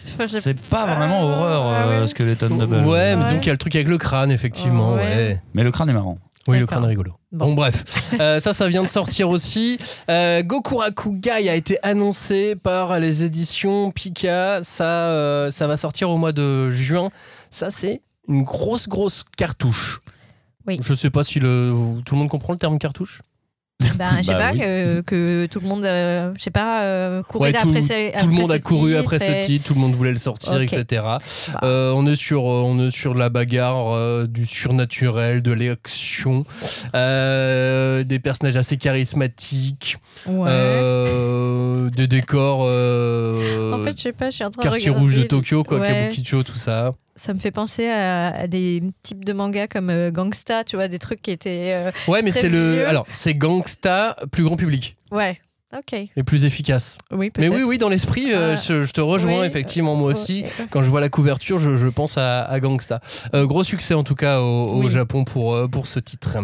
[0.07, 2.07] Enfin, C'est pas vraiment Ah, horreur, euh, ouais.
[2.09, 2.77] Skeleton Double.
[2.85, 3.41] Ouais, mais disons Ouais.
[3.41, 4.95] qu'il y a le truc avec le crâne, effectivement.
[4.95, 5.01] Ouais.
[5.01, 5.43] ouais.
[5.55, 6.19] Mais le crâne est marrant.
[6.49, 7.13] Oui, le crâne est rigolo.
[7.31, 7.55] Bon, Bon.
[7.55, 7.85] bref,
[8.21, 9.79] Euh, ça, ça vient de sortir aussi.
[10.11, 14.59] Euh, Gokuraku Gai a été annoncé par les éditions Pika.
[14.65, 17.11] Ça, euh, ça va sortir au mois de juin.
[17.53, 20.01] Ça, c'est une grosse grosse cartouche.
[20.67, 20.79] Oui.
[20.83, 21.73] Je sais pas si le
[22.05, 23.21] tout le monde comprend le terme cartouche.
[23.99, 24.61] Ben, je sais Bah pas oui.
[24.61, 28.17] que, que tout le monde, euh, je sais pas, euh, courait Ouais, tout, après, ce-
[28.21, 30.19] tout le monde ce a couru après et- ce titre, tout le monde voulait le
[30.19, 30.85] sortir, etc.
[31.03, 31.19] Bah.
[31.65, 36.45] Euh, on est sur, euh, on est sur de la bagarre, du surnaturel, de l'action,
[36.93, 39.97] des personnages assez charismatiques,
[40.29, 41.91] Ouais.
[41.97, 42.61] des décors.
[42.61, 45.81] en fait, je sais pas, je suis en train de quartier rouge de Tokyo, quoi,
[45.81, 45.89] Ouais.
[45.89, 46.95] Kabukicho, tout ça.
[47.15, 50.89] Ça me fait penser à, à des types de mangas comme euh, Gangsta, tu vois,
[50.89, 51.73] des trucs qui étaient.
[51.75, 55.39] euh, Ouais, mais c'est le, alors c'est gangsta plus grand public Ouais,
[55.77, 55.93] ok.
[55.93, 56.97] et plus efficace.
[57.11, 57.55] Oui, Mais peut-être.
[57.55, 60.45] oui, oui, dans l'esprit, euh, je, je te rejoins Oui, effectivement moi aussi.
[60.71, 63.01] Quand je vois la couverture, je, je pense à, à Gangsta.
[63.35, 64.89] Gros succès en tout cas au, au Oui.
[64.91, 66.39] Japon pour, pour ce titre.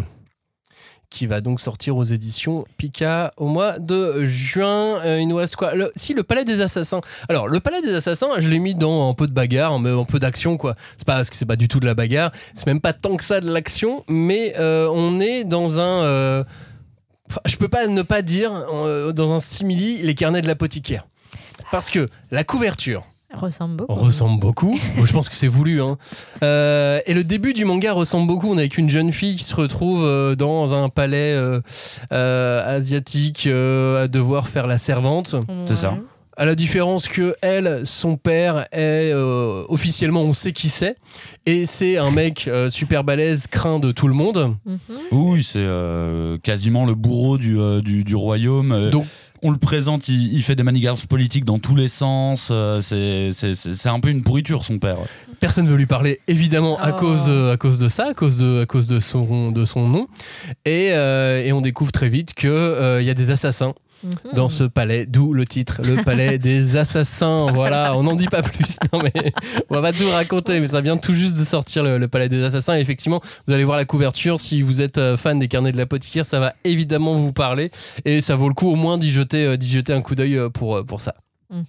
[1.10, 5.00] Qui va donc sortir aux éditions Pika au mois de juin.
[5.04, 5.72] Euh, il nous reste quoi?
[5.96, 7.00] Si, le Palais des Assassins.
[7.30, 10.18] Alors, le Palais des Assassins, je l'ai mis dans un peu de bagarre, un peu
[10.18, 10.74] d'action, quoi.
[10.98, 12.30] C'est pas parce que c'est pas du tout de la bagarre.
[12.54, 16.04] C'est même pas tant que ça de l'action, mais euh, on est dans un.
[16.04, 16.44] euh,
[17.46, 21.06] je peux pas ne pas dire euh, dans un simili les carnets de l'apothicaire.
[21.72, 23.94] Parce que la couverture, Ressemble beaucoup.
[23.94, 24.78] ressemble beaucoup.
[25.04, 25.82] Je pense que c'est voulu.
[25.82, 25.98] hein.
[26.42, 28.50] Euh, et le début du manga ressemble beaucoup.
[28.50, 31.60] On est avec une jeune fille qui se retrouve euh, dans un palais euh,
[32.12, 35.36] euh, asiatique euh, à devoir faire la servante.
[35.66, 35.96] C'est ça.
[36.40, 40.94] À la différence que elle, son père est euh, officiellement, on sait qui c'est,
[41.46, 44.54] et c'est un mec euh, super balèze, craint de tout le monde.
[44.64, 44.78] Mhm.
[45.10, 48.90] Oui, c'est euh, quasiment le bourreau du, euh, du, du royaume.
[48.90, 49.04] Donc-
[49.44, 52.48] on le présente, il, il fait des manigances politiques dans tous les sens.
[52.50, 54.96] euh, c'est- c'est c'est- c'est un peu une pourriture, son père.
[55.38, 56.98] Personne ne veut lui parler, évidemment, à, Oh.
[57.00, 59.86] cause de, à cause de ça, à cause de, à cause de, son, de son
[59.88, 60.06] nom.
[60.64, 63.74] Et, euh, et on découvre très vite qu'il y a des assassins
[64.04, 64.32] Mhm.
[64.34, 67.50] dans ce palais, d'où le titre, le palais des assassins.
[67.52, 68.78] Voilà, on n'en dit pas plus.
[68.92, 69.32] Non, mais
[69.68, 72.28] on va pas tout raconter, mais ça vient tout juste de sortir le, le palais
[72.28, 72.76] des assassins.
[72.76, 74.40] Et effectivement, vous allez voir la couverture.
[74.40, 77.70] Si vous êtes euh, fan des carnets de l'apothicaire, ça va évidemment vous parler.
[78.04, 80.48] Et ça vaut le coup au moins d'y jeter, euh, jeter un coup d'œil euh,
[80.48, 81.14] pour, pour ça.
[81.50, 81.64] Mhm.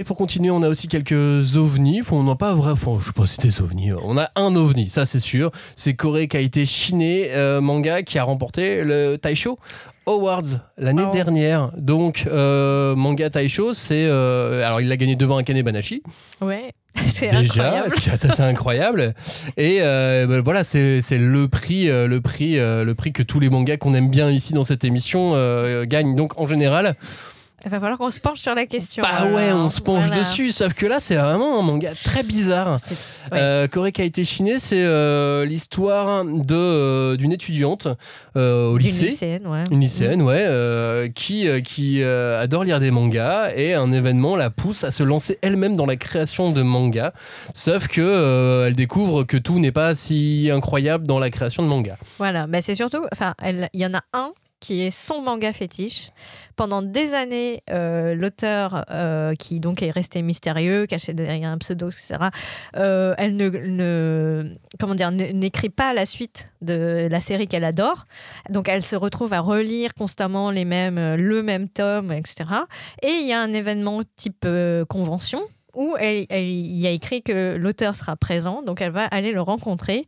[0.00, 2.00] Et pour continuer, on a aussi quelques ovnis.
[2.00, 2.70] Enfin, on n'a pas vrai.
[2.72, 3.92] Enfin, je sais pas si c'est des ovnis.
[3.92, 5.50] On a un ovni, ça c'est sûr.
[5.76, 9.58] C'est Kore qui a été chiné, euh, manga qui a remporté le Taisho
[10.06, 10.42] Awards
[10.78, 11.12] l'année Oh.
[11.12, 11.70] dernière.
[11.76, 14.06] Donc, euh, manga Taisho, c'est.
[14.06, 16.02] euh, alors, il l'a gagné devant Akane Banashi.
[16.40, 16.72] Ouais,
[17.06, 17.90] c'est Déjà, incroyable.
[17.90, 19.14] ce qui est assez incroyable.
[19.58, 23.22] Et euh, ben voilà, c'est c'est le prix, euh, le prix, euh, le prix que
[23.22, 26.16] tous les mangas qu'on aime bien ici dans cette émission euh, gagnent.
[26.16, 26.96] Donc, en général,
[27.64, 29.02] Il va falloir qu'on se penche sur la question.
[29.02, 29.64] bah ouais, alors.
[29.64, 30.20] on se penche Voilà.
[30.22, 30.50] dessus.
[30.50, 32.78] Sauf que là, c'est vraiment un manga très bizarre.
[32.82, 32.94] C'est-
[33.32, 33.38] ouais.
[33.40, 37.86] Euh, Kore qui a été chiné, c'est euh, l'histoire de euh, d'une étudiante
[38.36, 39.06] euh, au lycée.
[39.06, 39.64] lycéenne, ouais.
[39.70, 44.36] Une lycéenne, ouais, euh, qui, euh, qui euh, adore lire des mangas et un événement
[44.36, 47.12] la pousse à se lancer elle-même dans la création de mangas.
[47.54, 51.68] Sauf que euh, elle découvre que tout n'est pas si incroyable dans la création de
[51.68, 51.96] mangas.
[52.18, 56.10] Voilà, bah c'est surtout, enfin, il y en a un qui est son manga fétiche.
[56.60, 61.88] Pendant des années, euh, l'auteur, euh, qui donc est resté mystérieux, caché derrière un pseudo,
[61.88, 62.16] etc.,
[62.76, 68.04] euh, elle ne, comment dire, n'écrit pas la suite de la série qu'elle adore.
[68.50, 72.44] Donc elle se retrouve à relire constamment les mêmes, le même tome, etc.
[73.02, 74.46] Et il y a un événement type
[74.86, 75.40] convention
[75.74, 79.40] où elle, il y a écrit que l'auteur sera présent, donc elle va aller le
[79.40, 80.06] rencontrer.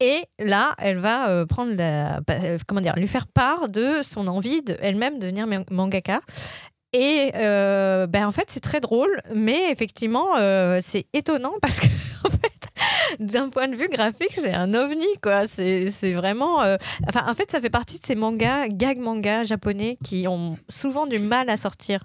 [0.00, 4.62] Et là, elle va euh, prendre euh, comment dire, lui faire part de son envie
[4.62, 6.20] de elle-même devenir man- mangaka.
[6.92, 10.26] Et euh, ben, en fait, c'est très drôle, mais effectivement,
[10.80, 11.86] c'est étonnant parce que
[13.18, 15.48] d'un point de vue graphique, c'est un ovni, quoi.
[15.48, 16.58] C'est c'est vraiment.
[17.08, 21.06] Enfin, en fait, ça fait partie de ces mangas, gag mangas japonais qui ont souvent
[21.06, 22.04] du mal à sortir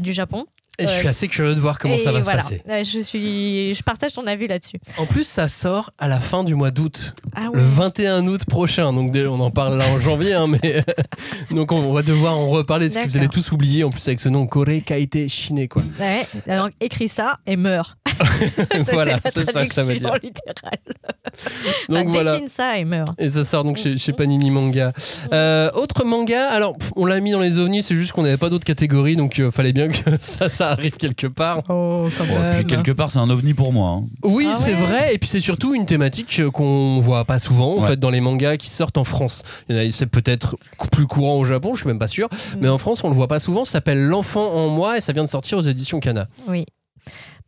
[0.00, 0.46] du Japon.
[0.78, 2.42] Et je suis assez curieux de voir comment ça va voilà.
[2.42, 2.84] se passer.
[2.84, 4.78] Je suis, je partage ton avis là-dessus.
[4.98, 7.14] En plus, ça sort à la fin du mois d'août.
[7.34, 10.84] Ah Le 21 août prochain, donc on en parle là en janvier, hein, mais
[11.50, 14.20] donc on va devoir en reparler parce que vous allez tous oublier en plus avec
[14.20, 15.82] ce nom Kore Kaite Chiné quoi.
[15.98, 17.96] Ouais, alors écris ça et meurs.
[18.86, 20.12] Ça, voilà, c'est ça que ça veut dire.
[20.22, 20.78] littérale.
[21.88, 22.32] Donc Enfin, voilà.
[22.34, 23.06] Dessine ça et meurs.
[23.18, 24.92] Et ça sort donc chez, chez Panini Manga.
[25.32, 28.36] Euh, autre manga, alors pff, on l'a mis dans les ovnis, c'est juste qu'on n'avait
[28.36, 31.58] pas d'autres catégories, donc il fallait bien que ça, ça arrive quelque part.
[31.68, 33.90] Oh, quand Oh, puis quelque part, c'est un ovni pour moi.
[33.90, 34.04] hein.
[34.24, 37.38] Oui, Ah c'est ouais vrai, et puis c'est surtout une thématique euh, qu'on voit pas
[37.38, 37.88] souvent en Ouais.
[37.88, 39.42] fait dans les mangas qui sortent en France.
[39.68, 40.56] C'est peut-être
[40.92, 42.28] plus courant au Japon, je suis même pas sûr,
[42.60, 43.64] mais en France on le voit pas souvent.
[43.64, 46.26] Ça s'appelle L'enfant en moi et ça vient de sortir aux éditions Kana.
[46.48, 46.64] Oui.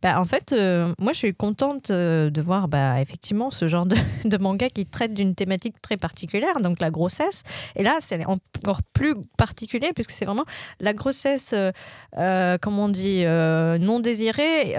[0.01, 3.85] Bah, en fait, euh, moi, je suis contente euh, de voir bah, effectivement ce genre
[3.85, 3.95] de,
[4.25, 7.43] de manga qui traite d'une thématique très particulière, donc la grossesse.
[7.75, 10.45] Et là, c'est encore plus particulier puisque c'est vraiment
[10.79, 11.71] la grossesse, euh,
[12.17, 14.73] euh, comment on dit, euh, non désirée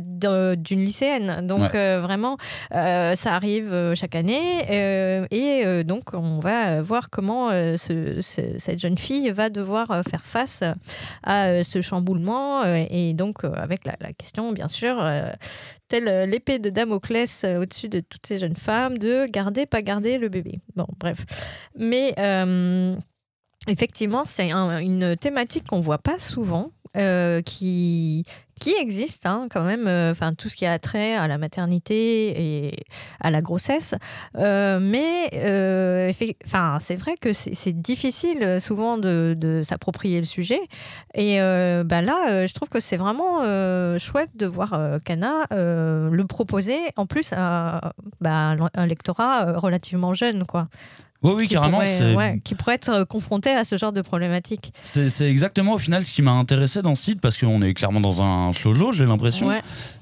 [0.00, 1.46] d'un- d'une lycéenne.
[1.46, 2.36] Donc vraiment,
[2.70, 9.30] ça arrive chaque année et donc on va voir comment ce- ce- cette jeune fille
[9.30, 10.62] va devoir faire face
[11.22, 15.30] à ce chamboulement et donc avec la, la question bien sûr euh,
[15.88, 19.82] telle euh, l'épée de Damoclès euh, au-dessus de toutes ces jeunes femmes de garder pas
[19.82, 20.60] garder le bébé.
[20.76, 21.24] Bon bref.
[21.76, 22.14] Mais
[23.68, 28.24] effectivement c'est un- une thématique qu'on voit pas souvent euh, qui
[28.60, 32.66] qui existe hein, quand même euh, enfin tout ce qui a trait à la maternité
[32.66, 32.84] et
[33.18, 33.94] à la grossesse
[34.36, 35.30] euh, mais
[36.44, 40.60] enfin, c'est vrai que c'est difficile souvent de, s'approprier le sujet.
[41.14, 43.40] Et bah là, je trouve que c'est vraiment
[43.98, 45.00] chouette de voir
[45.52, 50.44] euh, le proposer, en plus à bah, un lectorat relativement jeune.
[50.46, 50.68] Quoi,
[51.22, 51.78] Oui, oui, qui carrément.
[51.78, 54.72] pourrait, c'est- ouais, qui pourrait être confronté à ce genre de problématique.
[54.82, 57.74] C'est c'est exactement au final ce qui m'a intéressé dans ce site parce qu'on est
[57.74, 59.48] clairement dans un shoujo, j'ai l'impression.
[59.48, 59.60] Ouais.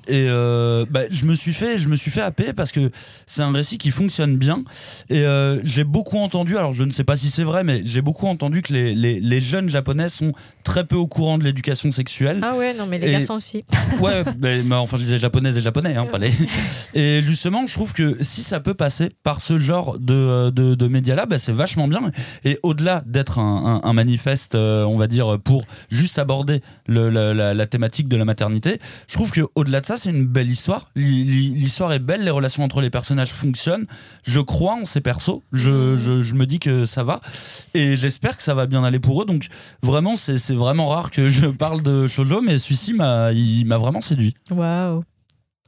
[0.08, 2.90] Et euh, bah, je me suis fait, je me suis fait happer parce que
[3.26, 4.62] c'est un récit qui fonctionne bien.
[5.10, 8.00] Et euh, j'ai beaucoup entendu, alors je ne sais pas si c'est vrai, mais j'ai
[8.02, 10.32] beaucoup entendu que les, les, les jeunes japonais sont
[10.64, 12.40] très peu au courant de l'éducation sexuelle.
[12.42, 13.64] Ah ouais, non, mais les Et- garçons aussi.
[14.00, 16.30] Ouais, mais, mais enfin je disais japonaises et japonais, hein, pas les.
[16.94, 20.88] Et justement, je trouve que si ça peut passer par ce genre de, de, de
[20.88, 22.00] médias-là, bah, c'est vachement bien.
[22.44, 27.10] Et au-delà d'être un, un- un manifeste, euh, on va dire, pour juste aborder le-
[27.10, 28.78] la, la- la thématique de la maternité,
[29.08, 30.90] je trouve que au-delà de ça, c'est une belle histoire.
[30.94, 33.86] L'histoire est belle, les relations entre les personnages fonctionnent.
[34.26, 35.40] Je crois en ces persos.
[35.52, 37.20] Je, me dis que ça va.
[37.74, 39.26] Et j'espère que ça va bien aller pour eux.
[39.26, 39.46] Donc
[39.82, 43.32] vraiment, c'est vraiment rare que je parle de shoujo, mais celui-ci m'a
[43.78, 44.34] vraiment séduit.
[44.50, 45.02] Waouh.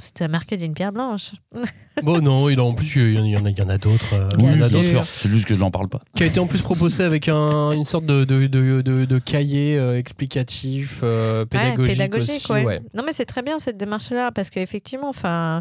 [0.00, 1.32] C'était marqué d'une pierre blanche.
[2.02, 4.14] Bon, non, il en plus, il y en a, a, il y en a d'autres.
[4.14, 5.04] euh, Bien il y en a sûr.
[5.04, 6.00] C'est juste que je n'en parle pas.
[6.14, 9.18] Qui a été en plus proposé avec un- une sorte de, de, de, de- de
[9.18, 12.52] cahier euh, explicatif, euh, Ouais, pédagogique, pédagogique, aussi.
[12.52, 12.64] ouais.
[12.64, 12.80] ouais.
[12.94, 15.60] Non, mais c'est très bien cette démarche-là parce qu'effectivement, enfin,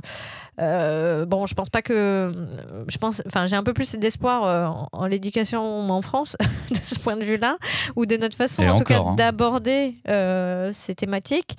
[0.60, 2.32] euh, bon, je pense pas que,
[2.88, 6.36] je pense, enfin, j'ai un peu plus d'espoir euh, en, en l'éducation en France
[6.70, 7.58] de ce point de vue-là,
[7.96, 9.16] ou de notre façon, Et en tout cas, hein.
[9.16, 11.58] d'aborder euh, ces thématiques.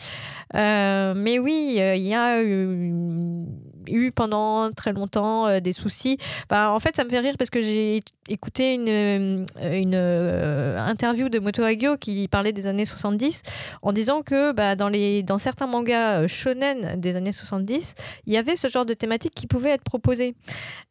[0.55, 3.47] Euh, mais oui, il y a eu,
[3.89, 6.19] eu pendant très longtemps euh, des soucis.
[6.51, 11.29] En fait, ça me fait rire parce que j'ai écouté une, euh, une euh, interview
[11.29, 13.43] de Moto Hagio qui parlait des années 70
[13.83, 17.95] en disant que bah, dans, les, dans certains mangas shonen des années 70,
[18.27, 20.35] il y avait ce genre de thématique qui pouvait être proposée.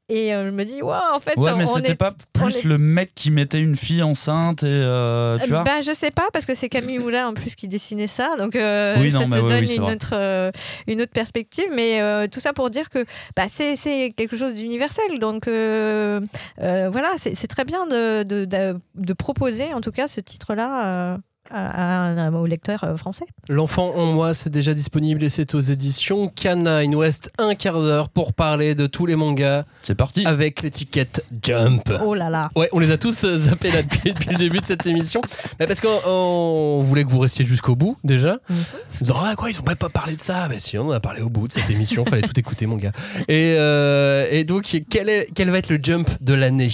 [0.09, 2.77] Et euh, je me dis, waouh, en fait, Ouais, mais c'était pas plus est- le
[2.79, 5.63] mec qui mettait une fille enceinte et euh, tu vois.
[5.63, 8.55] bah, je sais pas parce que c'est Camille Moulin en plus qui dessinait ça donc
[8.55, 10.51] euh, Oui, non, ça te donne oui, une, autre, euh,
[10.87, 13.05] une autre perspective mais euh, tout ça pour dire que
[13.35, 13.75] bah, c'est
[14.17, 16.19] quelque chose d'universel donc euh,
[16.61, 20.55] euh, voilà c'est très bien de, de, de- de proposer en tout cas ce titre
[20.55, 21.17] là
[21.51, 25.59] à, à- au lecteur euh, français L'enfant en moi, c'est déjà disponible et c'est aux
[25.59, 26.83] éditions Kana.
[26.83, 30.25] Il nous reste un quart d'heure pour parler de tous les mangas C'est parti.
[30.25, 31.91] avec l'étiquette Jump.
[32.05, 34.59] oh là là Ouais, on les a tous euh, zappés là depuis, depuis le début
[34.59, 35.21] de cette émission.
[35.59, 38.33] Mais parce qu'on on voulait que vous restiez jusqu'au bout déjà.
[38.49, 38.53] En
[39.01, 40.47] disant, ah quoi, ils ont même pas parlé de ça.
[40.49, 42.05] Mais si, on en a parlé au bout de cette émission.
[42.05, 42.91] Fallait tout écouter, mon gars.
[43.27, 46.69] Et, euh, et donc, quel, est, quel va être le jump de l'année?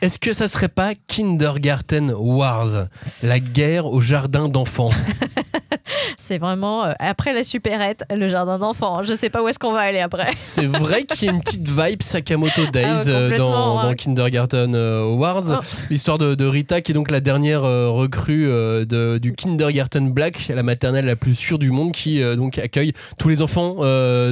[0.00, 2.86] Est-ce que ça serait pas Kindergarten Wars
[3.22, 4.90] La guerre au jardin d'enfants
[6.18, 9.72] c'est vraiment euh, après la supérette le jardin d'enfants je sais pas où est-ce qu'on
[9.72, 13.08] va aller après C'est vrai qu'il y a une petite vibe Sakamoto Days Ah ouais,
[13.10, 13.94] euh, dans.
[13.94, 15.44] Kindergarten euh, Wars.
[15.50, 15.64] Oh.
[15.90, 20.62] L'histoire de, de Rita, qui est donc la dernière recrue de- du Kindergarten Black, la
[20.62, 23.76] maternelle la plus sûre du monde, qui donc accueille tous les enfants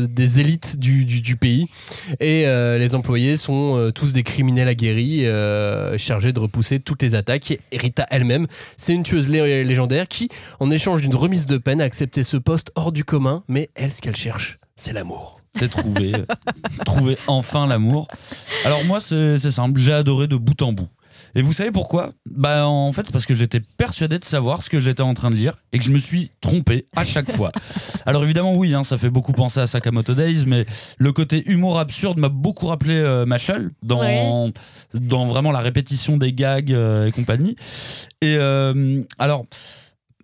[0.00, 1.66] des élites du, du- du pays.
[2.20, 7.50] Et les employés sont tous des criminels aguerris, euh, chargés de repousser toutes les attaques.
[7.50, 8.46] Et Rita elle-même,
[8.76, 10.28] c'est une tueuse lé- légendaire qui,
[10.60, 13.42] en échange d'une remise de peine, a accepté ce poste hors du commun.
[13.48, 15.40] Mais elle, ce qu'elle cherche, c'est l'amour.
[15.56, 16.12] C'est trouvé.
[16.84, 18.08] trouver enfin l'amour.
[18.64, 19.80] Alors moi, c'est simple.
[19.80, 20.88] J'ai adoré de bout en bout.
[21.34, 22.10] Et vous savez pourquoi?
[22.30, 25.30] Bah en fait, c'est parce que j'étais persuadé de savoir ce que j'étais en train
[25.30, 27.50] de lire et que je me suis trompé à chaque fois.
[28.06, 30.64] Alors évidemment, oui, hein, ça fait beaucoup penser à Sakamoto Days, mais
[30.98, 34.52] le côté humour absurde m'a beaucoup rappelé euh, Machel dans, Ouais.
[34.94, 37.56] dans vraiment la répétition des gags euh, et compagnie.
[38.20, 39.46] Et euh, alors.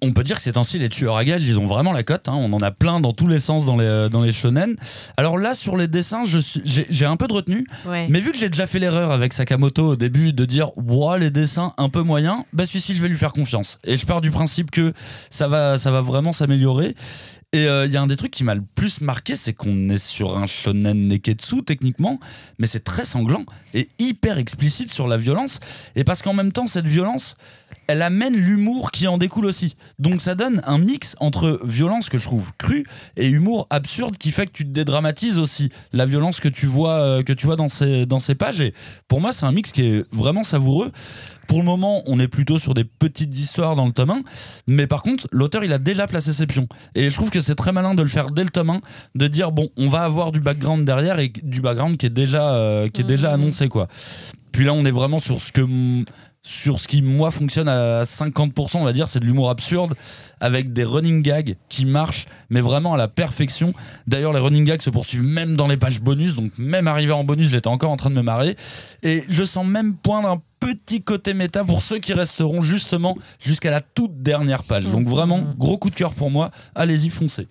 [0.02, 2.28] On peut dire que ces temps-ci, les tueurs à gages, ils ont vraiment la cote.
[2.28, 2.34] hein.
[2.34, 4.76] On en a plein dans tous les sens dans les, dans les shonen.
[5.16, 7.66] Alors là, sur les dessins, j'ai un peu de retenue.
[7.86, 11.18] ouais Mais vu que j'ai déjà fait l'erreur avec Sakamoto au début de dire Ouah,
[11.18, 13.78] les dessins un peu moyens, bah celui-ci je vais lui faire confiance.
[13.84, 14.92] Et je pars du principe que
[15.28, 16.94] ça va, ça va vraiment s'améliorer.
[17.52, 19.88] Et euh, il y a un des trucs qui m'a le plus marqué, c'est qu'on
[19.88, 22.20] est sur un shonen neketsu techniquement,
[22.60, 23.44] mais c'est très sanglant
[23.74, 25.58] et hyper explicite sur la violence.
[25.96, 27.36] Et parce qu'en même temps, cette violence,
[27.90, 29.74] elle amène l'humour qui en découle aussi.
[29.98, 32.86] Donc ça donne un mix entre violence que je trouve crue
[33.16, 36.92] et humour absurde qui fait que tu te dédramatises aussi la violence que tu vois,
[36.92, 38.60] euh, que tu vois dans, ces, dans ces pages.
[38.60, 38.74] Et
[39.08, 40.92] pour moi, c'est un mix qui est vraiment savoureux.
[41.48, 44.22] Pour le moment, on est plutôt sur des petites histoires dans le tome 1,
[44.68, 46.68] mais par contre, l'auteur, il a déjà placé ses pions.
[46.94, 48.80] Et je trouve que c'est très malin de le faire dès le tome 1,
[49.16, 52.54] de dire, bon, on va avoir du background derrière et du background qui est déjà,
[52.54, 53.88] euh, qui est déjà annoncé, quoi.
[54.52, 55.62] Puis là, on est vraiment sur ce que
[56.42, 59.94] sur ce qui moi fonctionne à 50% on va dire c'est de l'humour absurde
[60.40, 63.74] avec des running gags qui marchent mais vraiment à la perfection.
[64.06, 67.24] D'ailleurs les running gags se poursuivent même dans les pages bonus donc même arrivé en
[67.24, 68.56] bonus j'étais encore en train de me marrer.
[69.02, 73.70] Et je sens même poindre un petit côté méta pour ceux qui resteront justement jusqu'à
[73.70, 74.84] la toute dernière page.
[74.84, 76.50] Donc vraiment gros coup de cœur pour moi.
[76.74, 77.48] Allez-y foncez.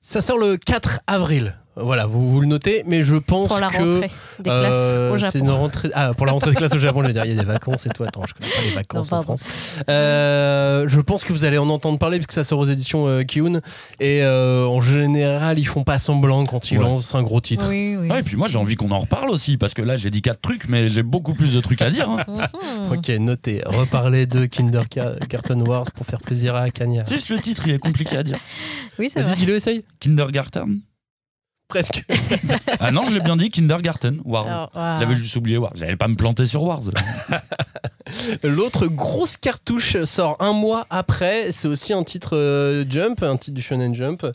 [0.00, 1.59] Ça sort le 4 avril.
[1.76, 4.10] Voilà, vous, vous le notez, mais je pense Pour la que rentrée
[4.40, 5.38] des classes euh, au c'est Japon.
[5.38, 5.90] une rentrée.
[5.94, 7.46] Ah, pour la rentrée des classes au Japon, je veux dire, il y a des
[7.46, 8.02] vacances et tout.
[8.02, 9.22] Attends, je connais pas les vacances Non, en.
[9.22, 9.42] France.
[9.88, 13.22] Euh, je pense que vous allez en entendre parler puisque ça sort aux éditions euh,
[13.22, 13.60] Kiun
[14.00, 16.84] et euh, en général, ils font pas semblant quand ils Ouais.
[16.84, 17.66] lancent un gros titre.
[17.68, 18.08] Oui, oui.
[18.08, 20.22] Ouais, et puis moi j'ai envie qu'on en reparle aussi parce que là j'ai dit
[20.22, 22.24] quatre trucs mais j'ai beaucoup plus de trucs à dire hein.
[22.28, 22.92] Mhm.
[22.98, 23.62] Ok, notez.
[23.66, 27.04] Reparler de Kinder Ca- Carton Wars pour faire plaisir à Kanya.
[27.04, 28.38] si le titre il est compliqué à dire
[28.98, 29.84] Oui, c'est Vas-y, dis-le, essaye.
[30.00, 30.80] Kindergarten
[31.70, 32.04] Presque.
[32.82, 34.70] Ah non, je l'ai bien dit, Kindergarten, Wars.
[34.74, 35.72] J'avais juste oublié Wars.
[35.74, 36.82] J'allais pas me planter sur Wars.
[38.42, 41.52] L'autre grosse cartouche sort un mois après.
[41.52, 44.26] C'est aussi un titre euh, Jump, un titre du Shonen Jump.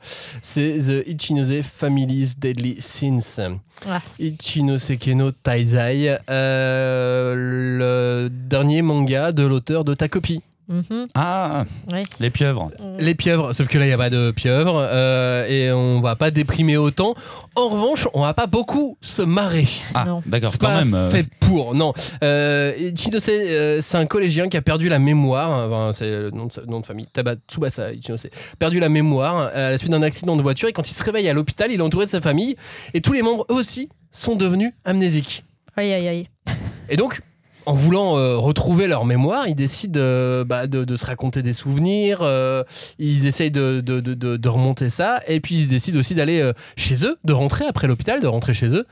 [0.41, 3.39] C'est The Ichinose Family's Deadly Sins.
[3.87, 4.01] Ah.
[4.19, 10.41] Ichinose Keno Taizai, euh, le dernier manga de l'auteur de ta copie.
[10.67, 11.07] Mhm.
[11.13, 11.63] Ah,
[11.93, 12.01] Oui.
[12.19, 12.71] les pieuvres.
[12.99, 16.15] Les pieuvres, sauf que là il n'y a pas de pieuvres euh, et on va
[16.15, 17.13] pas déprimer autant.
[17.55, 19.67] En revanche, on va pas beaucoup se marrer.
[19.93, 20.23] Ah, Non.
[20.25, 20.93] d'accord, C'est quand pas même.
[20.95, 21.93] euh, fait pour, non.
[22.23, 25.67] Euh, Ichinose, euh, c'est un collégien qui a perdu la mémoire.
[25.69, 27.07] Enfin, c'est le nom de, sa- nom de famille.
[27.47, 28.27] Tsubasa Ichinose.
[28.57, 30.67] Perdu la mémoire à la suite d'un accident de voiture.
[30.67, 32.55] Et quand il se réveille à l'hôpital, il est entouré de sa famille.
[32.95, 35.43] Et tous les membres, eux aussi, sont devenus amnésiques.
[35.77, 36.27] Aïe, aïe, aïe.
[36.89, 37.21] Et donc,
[37.65, 41.53] en voulant euh, retrouver leur mémoire, ils décident euh, bah, de, de se raconter des
[41.53, 42.63] souvenirs, euh,
[42.99, 46.39] ils essayent de, de, de- de- de remonter ça, et puis ils décident aussi d'aller
[46.41, 48.85] euh, chez eux, de rentrer après l'hôpital, de rentrer chez eux.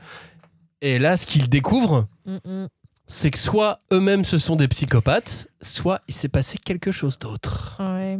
[0.82, 2.06] Et là, ce qu'ils découvrent,
[3.06, 7.76] c'est que soit eux-mêmes ce sont des psychopathes, soit il s'est passé quelque chose d'autre.
[7.80, 8.18] Ouais.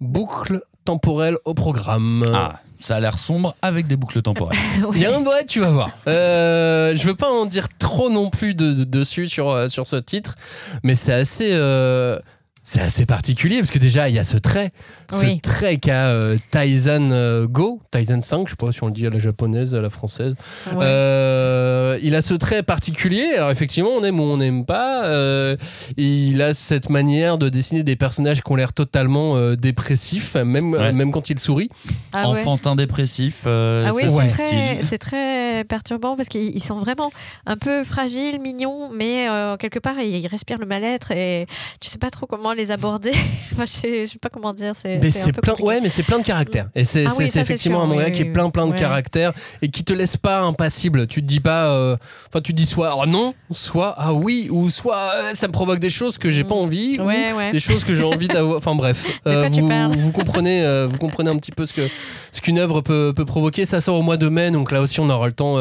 [0.00, 2.24] Boucle temporelle au programme.
[2.32, 4.58] Ah, ça a l'air sombre avec des boucles temporelles.
[4.94, 5.90] Il y a un ouais, tu vas voir.
[6.06, 9.86] Euh, je veux pas en dire trop non plus de, de- dessus sur, euh, sur
[9.86, 10.36] ce titre,
[10.82, 12.18] mais c'est assez, euh,
[12.62, 14.70] c'est assez particulier parce que déjà il y a ce trait,
[15.12, 15.40] ce Oui.
[15.40, 19.06] trait qu'a euh, Taizan euh, Go, Taizan 5, je sais pas si on le dit
[19.06, 20.34] à la japonaise, à la française.
[20.72, 20.84] Ouais.
[20.84, 23.32] Euh, il a ce trait particulier.
[23.34, 25.04] Alors effectivement, on aime ou on n'aime pas.
[25.06, 25.56] Euh,
[25.96, 30.72] il a cette manière de dessiner des personnages qui ont l'air totalement euh, dépressifs, même
[30.74, 30.92] Ouais.
[30.92, 31.70] même quand il sourit.
[32.12, 32.40] Ah ouais.
[32.40, 34.78] Enfantin dépressif, euh, Ah oui, c'est très, style.
[34.82, 37.10] c'est très perturbant parce qu'ils ils sont vraiment
[37.46, 41.46] un peu fragiles, mignons, mais euh, quelque part ils respirent le mal-être et
[41.80, 43.12] tu sais pas trop comment les aborder.
[43.52, 44.72] enfin, je sais, pas comment dire.
[44.74, 45.68] C'est Mais c'est plein, compliqué.
[45.68, 46.68] ouais, mais c'est plein de caractères.
[46.74, 48.78] Et c'est Ah oui, effectivement sûr, un manga oui, qui est plein plein de ouais.
[48.78, 49.32] caractères
[49.62, 51.06] et qui te laisse pas impassible.
[51.06, 51.96] Tu te dis pas, euh,
[52.28, 55.78] enfin tu dis soit oh non, soit ah oui, ou soit euh, ça me provoque
[55.80, 57.06] des choses que j'ai pas envie, ou Mm.
[57.06, 57.50] Ouais, ouais.
[57.50, 58.58] des choses que j'ai envie d'avoir.
[58.58, 61.88] Enfin bref, euh, vous, vous comprenez, vous comprenez un petit peu ce que
[62.32, 63.64] ce qu'une œuvre peut, peut provoquer.
[63.64, 65.56] Ça sort au mois de mai, donc là aussi on aura le temps,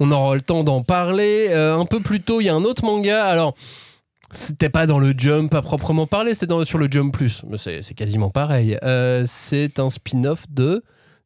[0.00, 1.52] on aura le temps d'en parler.
[1.52, 3.24] Un peu plus tôt, il y a un autre manga.
[3.24, 3.54] Alors.
[4.32, 7.42] C'était pas dans le Jump à proprement parler, c'était dans- sur le Jump Plus.
[7.48, 8.78] Mais c'est c'est quasiment pareil.
[8.82, 10.82] Euh, c'est un spin-off de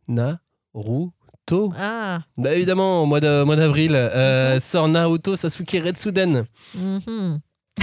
[0.09, 1.72] Naruto.
[1.78, 2.20] Ah.
[2.36, 6.44] Bah évidemment, au mois de- mois d'avril, euh, sort Naruto Sasuke Retsuden.
[6.74, 7.40] Mhm.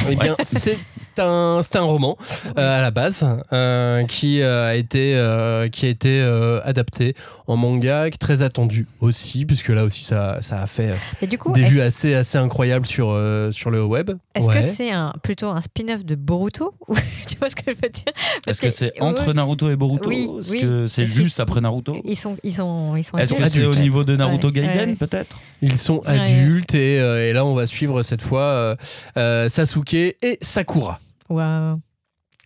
[0.09, 0.77] Eh bien, c'est
[1.19, 2.17] un, c'est un roman
[2.57, 7.15] euh, à la base euh, qui euh, a été, euh, qui a été euh, adapté
[7.47, 10.95] en manga, qui est très attendu aussi, puisque là aussi ça, ça a fait euh,
[11.21, 14.11] Et du coup, des vues assez, assez incroyables sur, euh, sur le web.
[14.35, 14.55] est-ce Ouais.
[14.59, 16.73] que c'est un, plutôt un spin-off de Boruto
[17.27, 18.03] Tu vois ce que je veux dire?
[18.45, 20.09] Parce Est-ce que c'est entre Naruto et Boruto?
[20.09, 20.61] Oui, Est-ce oui.
[20.61, 21.95] que c'est Est-ce juste après Naruto?
[22.05, 23.53] Ils sont, ils sont, ils sont Est-ce que adultes.
[23.53, 24.95] c'est au niveau de Naruto Ouais, Gaiden ouais.
[24.95, 25.37] peut-être?
[25.61, 26.19] Ils sont Ouais.
[26.19, 28.75] adultes et, euh, et là on va suivre cette fois euh,
[29.17, 30.99] euh, Sasuke et Sakura.
[31.33, 31.81] Waouh.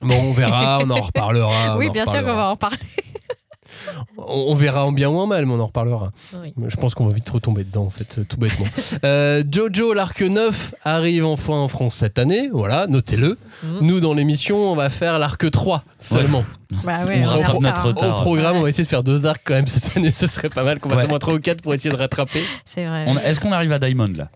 [0.01, 1.75] Bon, on verra, on en reparlera.
[1.77, 2.77] Oui, en bien sûr qu'on va en parler.
[4.17, 6.11] On, verra en bien ou en mal, mais on en reparlera.
[6.41, 6.53] Oui.
[6.67, 8.65] Je pense qu'on va vite retomber dedans, en fait, euh, tout bêtement.
[9.03, 12.49] Euh, Jojo, l'arc 9, arrive enfin en France cette année.
[12.51, 13.37] Voilà, notez-le.
[13.63, 13.79] Mhm.
[13.81, 16.43] Nous, dans l'émission, on va faire l'arc 3 seulement.
[16.83, 17.89] Bah ouais, On rattrape notre retard, hein.
[18.09, 18.17] retard.
[18.19, 20.11] Au programme, on va essayer de faire deux arcs quand même cette année.
[20.13, 21.05] Ce serait pas mal qu'on fasse Ouais.
[21.05, 22.43] au moins 3 ou 4 pour essayer de rattraper.
[22.65, 23.05] C'est vrai.
[23.23, 24.27] Est-ce qu'on arrive à Diamond là?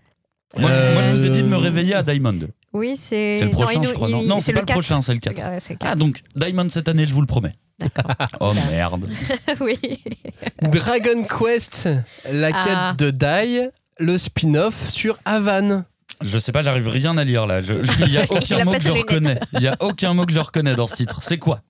[0.56, 2.38] Moi, Euh, moi, je vous ai dit de me réveiller à Diamond.
[2.74, 3.34] Oui, c'est.
[3.34, 4.08] C'est le non, prochain, nous- je crois.
[4.08, 4.74] Non, il- non c'est pas le 4.
[4.78, 5.36] prochain, c'est le 4.
[5.38, 5.98] Ouais, c'est le Ah, 4.
[5.98, 7.54] donc Diamond cette année, je vous le promets.
[8.40, 9.10] Oh merde.
[9.60, 9.78] oui.
[10.62, 11.88] Dragon Quest,
[12.30, 12.94] la quête Ah.
[12.96, 13.68] de Dai,
[13.98, 15.84] le spin-off sur Havane.
[16.24, 17.60] Je sais pas, j'arrive rien à lire là.
[17.60, 19.40] Je- je- Il y a aucun mot que je reconnais.
[19.54, 21.20] Il y a aucun mot que je reconnais dans ce titre.
[21.22, 21.60] C'est quoi?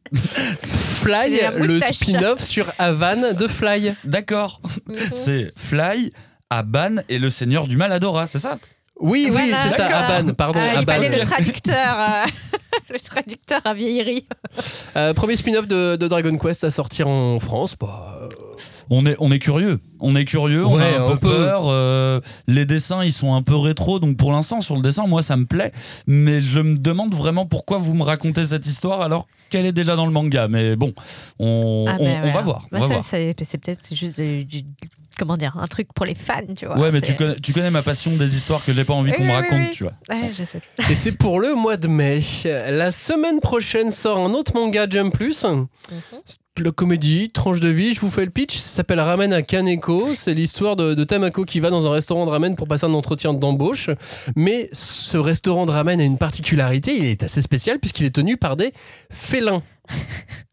[0.61, 3.95] Fly, le spin-off sur Havane de Fly.
[4.05, 4.61] D'accord.
[4.89, 4.97] Mhm.
[5.15, 6.13] C'est Fly,
[6.51, 8.59] Aban et le Seigneur du Maladora, c'est ça?
[9.01, 9.87] Oui, oui, Voilà, c'est ça.
[10.07, 10.93] Aban, pardon, Ah, il Aban.
[10.93, 11.97] fallait le traducteur.
[11.99, 12.27] euh,
[12.93, 14.27] le traducteur a vieillerie.
[14.97, 17.75] Euh, premier spin-off de, de Dragon Quest à sortir en France.
[17.81, 18.29] Bah, euh,
[18.91, 19.81] on est, on est curieux.
[19.99, 21.29] On est curieux, on a un un peu peu.
[21.31, 21.63] peur.
[21.67, 23.99] euh, les dessins, ils sont un peu rétro.
[23.99, 25.73] Donc pour l'instant, sur le dessin, moi, ça me plaît.
[26.07, 29.97] Mais je me demande vraiment pourquoi vous me racontez cette histoire alors qu'elle est déjà
[29.97, 30.47] dans le manga.
[30.49, 30.93] Mais bon,
[31.41, 32.33] on, Ah, on- mais on ouais.
[32.33, 32.67] va voir.
[32.71, 34.63] Bah, c'est c'est peut-être juste du, du-
[35.19, 36.79] comment dire un truc pour les fans, tu vois.
[36.79, 39.17] Ouais, mais tu connais, tu connais ma passion des histoires que j'ai pas envie Oui,
[39.17, 39.71] qu'on me oui, raconte, oui.
[39.73, 39.93] tu vois.
[40.11, 40.61] Ouais, je sais.
[40.91, 42.23] Et c'est pour le mois de mai.
[42.45, 45.45] La semaine prochaine sort un autre manga Jump Plus.
[46.59, 48.57] La comédie, tranche de vie, je vous fais le pitch.
[48.59, 50.11] Ça s'appelle Ramen à Kaneko.
[50.15, 52.93] C'est l'histoire de, de Tamako qui va dans un restaurant de ramen pour passer un
[52.93, 53.89] entretien d'embauche.
[54.37, 56.95] Mais ce restaurant de ramen a une particularité.
[56.95, 58.75] Il est assez spécial puisqu'il est tenu par des
[59.11, 59.63] félins.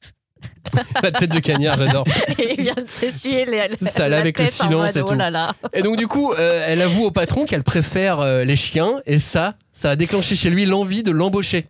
[1.03, 2.03] La tête de cagnard, j'adore.
[2.38, 5.07] il vient de s'essuyer les, Ça la avec le silence et tout.
[5.11, 5.53] Oh là là.
[5.74, 8.95] Et donc du coup, euh, elle avoue au patron qu'elle préfère euh, les chiens.
[9.05, 11.67] Et ça, ça a déclenché chez lui l'envie de l'embaucher.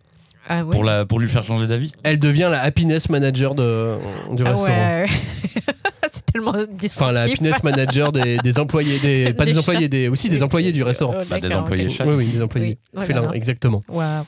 [0.48, 0.70] Ah ouais.
[0.70, 1.92] Pour, la, pour lui faire changer d'avis.
[2.02, 3.96] Elle devient la happiness manager de,
[4.32, 4.66] du Ah restaurant.
[4.76, 5.06] ouais.
[6.12, 6.92] c'est tellement disruptif.
[6.96, 10.42] Enfin, la happiness manager des, des employés, des, pas des, Des employés, des, aussi des
[10.42, 11.14] employés du restaurant.
[11.20, 11.92] Oh, Bah, des employés ok.
[11.92, 12.04] chats.
[12.06, 12.78] Oui, oui, des employés.
[12.96, 13.80] Oui, Félins, exactement.
[13.88, 14.24] Waouh.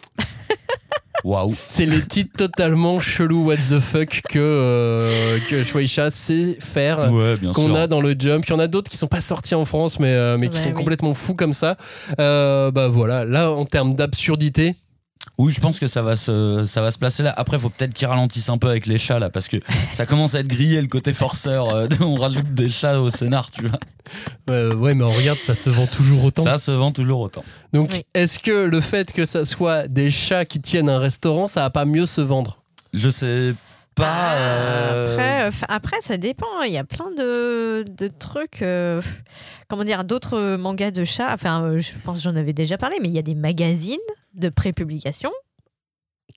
[1.25, 1.51] Waouh.
[1.55, 7.12] C'est les titres totalement chelous, what the fuck, que, euh, que Shueisha sait faire.
[7.12, 8.45] Ouais, bien qu'on a dans le jump.
[8.47, 10.57] Il y en a d'autres qui sont pas sortis en France, mais, euh, mais qui
[10.57, 10.75] Ouais, sont oui.
[10.75, 11.77] complètement fous comme ça.
[12.18, 14.75] Euh, bah voilà, là en termes d'absurdité,
[15.39, 17.33] Oui, je pense que ça va se, ça va se placer là.
[17.37, 19.57] Après, faut peut-être qu'ils ralentissent un peu avec les chats là, parce que
[19.91, 21.70] ça commence à être grillé le côté forceur.
[21.74, 23.78] euh, on rajoute des chats au scénar, tu vois.
[24.51, 26.45] euh, ouais, mais on regarde, ça se vend toujours autant.
[26.45, 27.45] Ça se vend toujours autant.
[27.72, 28.05] Donc, Oui.
[28.14, 31.70] est-ce que le fait que ça soit des chats qui tiennent un restaurant, ça va
[31.70, 32.62] pas mieux se vendre?
[32.93, 33.55] Je sais
[33.95, 34.34] pas.
[34.36, 36.62] euh, Après, euh, après, ça dépend.
[36.66, 38.62] Il y a plein de, de trucs.
[38.62, 39.01] euh,
[39.68, 41.32] comment dire D'autres mangas de chats.
[41.32, 43.99] Enfin, je pense que j'en avais déjà parlé, mais il y a des magazines
[44.34, 45.30] de prépublication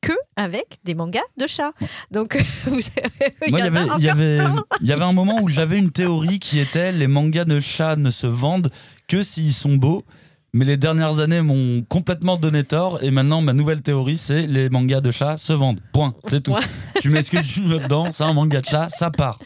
[0.01, 1.71] que avec des mangas de chats.
[2.11, 3.09] Donc, vous savez,
[3.47, 4.37] il y il y avait,
[4.81, 7.95] il y avait un moment où j'avais une théorie qui était les mangas de chats
[7.95, 8.69] ne se vendent
[9.07, 10.03] que s'ils sont beaux.
[10.55, 13.03] Mais les dernières années m'ont complètement donné tort.
[13.03, 15.81] Et maintenant, ma nouvelle théorie, c'est les mangas de chats se vendent.
[15.91, 16.15] Point.
[16.23, 16.53] C'est tout.
[16.53, 16.61] Ouais.
[17.01, 19.37] Tu mets ce que tu veux dedans, c'est un manga de chat, ça part.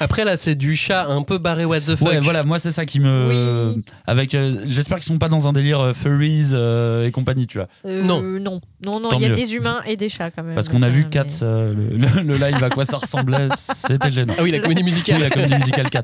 [0.00, 2.08] Après, là, c'est du chat un peu barré what the fuck.
[2.08, 3.74] Ouais, voilà, moi, c'est ça qui me.
[3.74, 3.84] Oui.
[4.06, 7.58] Avec, euh, J'espère qu'ils sont pas dans un délire euh, furries euh, et compagnie, tu
[7.58, 7.68] vois.
[7.84, 8.22] Euh, Non.
[8.22, 9.08] non, non, non.
[9.16, 9.34] Il y a mieux.
[9.34, 10.54] des humains et des chats quand même.
[10.54, 13.48] Parce qu'on a vu Cats, mais- euh, le, le- le live à quoi ça ressemblait,
[13.56, 14.34] c'était gênant.
[14.38, 15.20] Ah oui, la comédie Oui, musicale.
[15.20, 16.02] la comédie musicale Cats.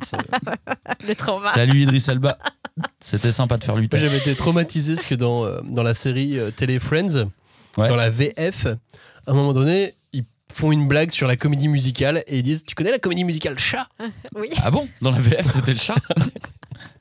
[1.06, 1.46] Le trauma.
[1.48, 2.38] Salut Idriss Elba.
[2.98, 5.94] C'était sympa de faire lui Moi, j'avais été traumatisé parce que dans, euh, dans la
[5.94, 7.26] série euh, Télé Friends,
[7.76, 7.88] Ouais.
[7.88, 9.94] dans la VF, à un moment donné,
[10.54, 13.58] font une blague sur la comédie musicale et ils disent Tu connais la comédie musicale
[13.58, 13.88] chat?
[14.36, 14.48] Oui.
[14.62, 14.88] Ah bon?
[15.02, 15.94] Dans la VF, c'était le chat?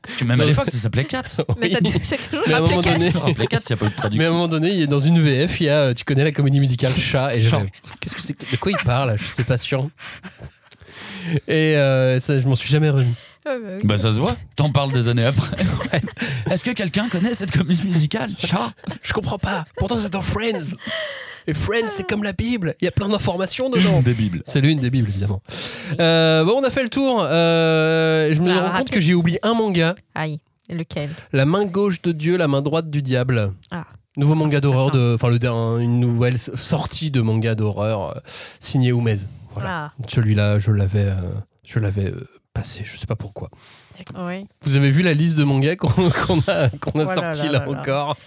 [0.01, 1.21] Parce que même à l'époque, ça s'appelait Cats.
[1.57, 3.89] Mais ça, c'est toujours Mais à un moment donné- Ça s'appelait Cats, il n'y a
[3.89, 5.77] pas Mais à un moment donné, il y a- dans une VF, il y a
[5.79, 7.61] euh, Tu connais la comédie musicale chat Et je Chat.
[8.01, 9.87] Qu'est-ce que c'est De quoi il parle Je sais pas sûr.
[11.47, 13.13] Et euh, ça, je m'en suis jamais remis.
[13.45, 13.69] Ouais, bah.
[13.83, 15.55] Bah ça se voit, t'en parles des années après.
[16.51, 18.31] Est-ce que quelqu'un connaît cette comédie musicale?
[18.37, 18.73] Chat?
[19.03, 19.65] Je comprends pas.
[19.77, 20.75] Pourtant, c'est dans Friends.
[21.47, 22.75] Et Friends, c'est comme la Bible.
[22.81, 24.01] Il y a plein d'informations dedans.
[24.01, 24.43] Des bibles.
[24.47, 25.41] C'est l'une des Bibles, évidemment.
[25.99, 27.21] Euh, bon, on a fait le tour.
[27.23, 30.39] Euh, je me Ah, rends compte que j'ai oublié un manga Aïe,
[30.69, 31.09] lequel?
[31.33, 33.53] La main gauche de Dieu, la main droite du diable.
[33.71, 33.85] Ah.
[34.15, 35.31] Nouveau manga d'horreur, de, enfin
[35.79, 38.19] une nouvelle sortie de manga d'horreur euh,
[38.59, 39.17] signé Oumez.
[39.53, 39.69] Voilà.
[39.69, 41.15] Ah, Celui-là, je l'avais, euh,
[41.67, 42.23] je l'avais euh,
[42.53, 43.49] passé, je sais pas pourquoi.
[44.17, 44.45] Oui.
[44.63, 45.89] Vous avez vu la liste de mangas qu'on
[46.47, 47.79] a, a Oh là sorti là là, là là.
[47.79, 48.17] encore.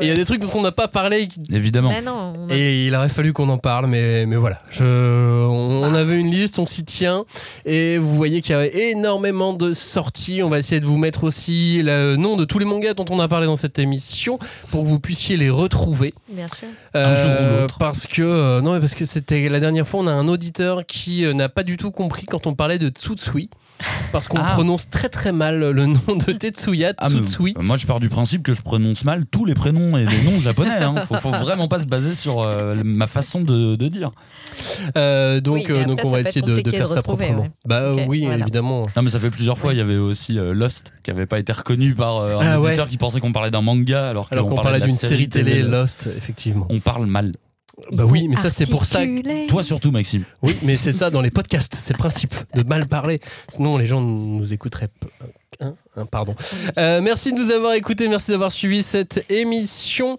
[0.00, 1.90] Et il y a des trucs dont on n'a pas parlé qui- Évidemment.
[1.90, 4.58] Mais non, on a- Et il aurait fallu qu'on en parle, mais, mais voilà.
[4.70, 7.24] Je, on, on avait une liste, on s'y tient.
[7.64, 10.42] Et vous voyez qu'il y a énormément de sorties.
[10.42, 13.20] On va essayer de vous mettre aussi le nom de tous les mangas dont on
[13.20, 14.38] a parlé dans cette émission
[14.70, 16.14] pour que vous puissiez les retrouver.
[16.30, 16.68] bien sûr.
[16.94, 17.78] Un jour ou l'autre.
[17.78, 20.86] Parce que, euh, non, mais parce que c'était la dernière fois, on a un auditeur
[20.86, 23.50] qui euh, n'a pas du tout compris quand on parlait de Tsutsui.
[24.12, 24.52] Parce qu'on Ah.
[24.54, 27.54] prononce très très mal le nom de Tetsuya, Ah, Tsutsui.
[27.60, 30.40] moi, je pars du principe que je prononce mal tous les prénoms et les noms
[30.40, 30.82] japonais.
[30.82, 30.94] Hein.
[31.06, 34.10] Faut, faut vraiment pas se baser sur euh, ma façon de, de dire.
[34.96, 37.42] Euh, donc, Oui, euh, après, donc on va essayer de, de faire de ça proprement.
[37.42, 37.50] ouais.
[37.66, 38.38] Bah oui, voilà.
[38.42, 38.82] évidemment.
[38.96, 39.72] Non, mais ça fait plusieurs fois.
[39.74, 42.60] Il y avait aussi euh, Lost qui avait pas été reconnu par euh, un Ah
[42.60, 42.68] ouais.
[42.68, 46.08] auditeur qui pensait qu'on parlait d'un manga alors, Alors qu'on parlait d'une série télé Lost,
[46.16, 46.66] effectivement.
[46.70, 47.32] On parle mal.
[47.92, 49.46] Bah oui, mais ça, c'est pour ça que-.
[49.46, 50.24] Toi surtout, Maxime.
[50.42, 53.20] Oui, mais c'est ça dans les podcasts, c'est le principe de mal parler.
[53.48, 54.90] Sinon, les gens nous écouteraient.
[55.60, 56.34] Hein Hein, pardon.
[56.78, 60.18] Euh, merci de nous avoir écoutés, merci d'avoir suivi cette émission.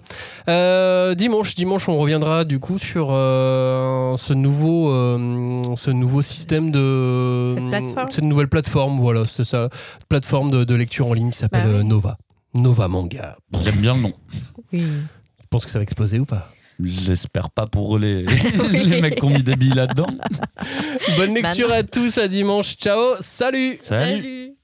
[0.49, 6.71] Euh, dimanche, dimanche, on reviendra du coup sur euh, ce nouveau, euh, ce nouveau système
[6.71, 8.99] de Cette plateforme cette nouvelle plateforme.
[8.99, 9.69] Voilà, c'est ça,
[10.09, 11.85] plateforme de, de lecture en ligne qui s'appelle Bah oui.
[11.85, 12.17] Nova.
[12.55, 13.37] Nova Manga.
[13.63, 14.13] J'aime bien le nom.
[14.73, 14.81] Oui.
[14.81, 16.51] Je pense que ça va exploser ou pas?
[16.83, 18.25] J'espère pas pour les,
[18.71, 20.07] les mecs qui ont mis des billes là-dedans.
[21.17, 21.73] Bonne lecture non.
[21.73, 22.77] à tous, à dimanche.
[22.77, 24.15] Ciao, salut Salut.
[24.15, 24.58] Salut.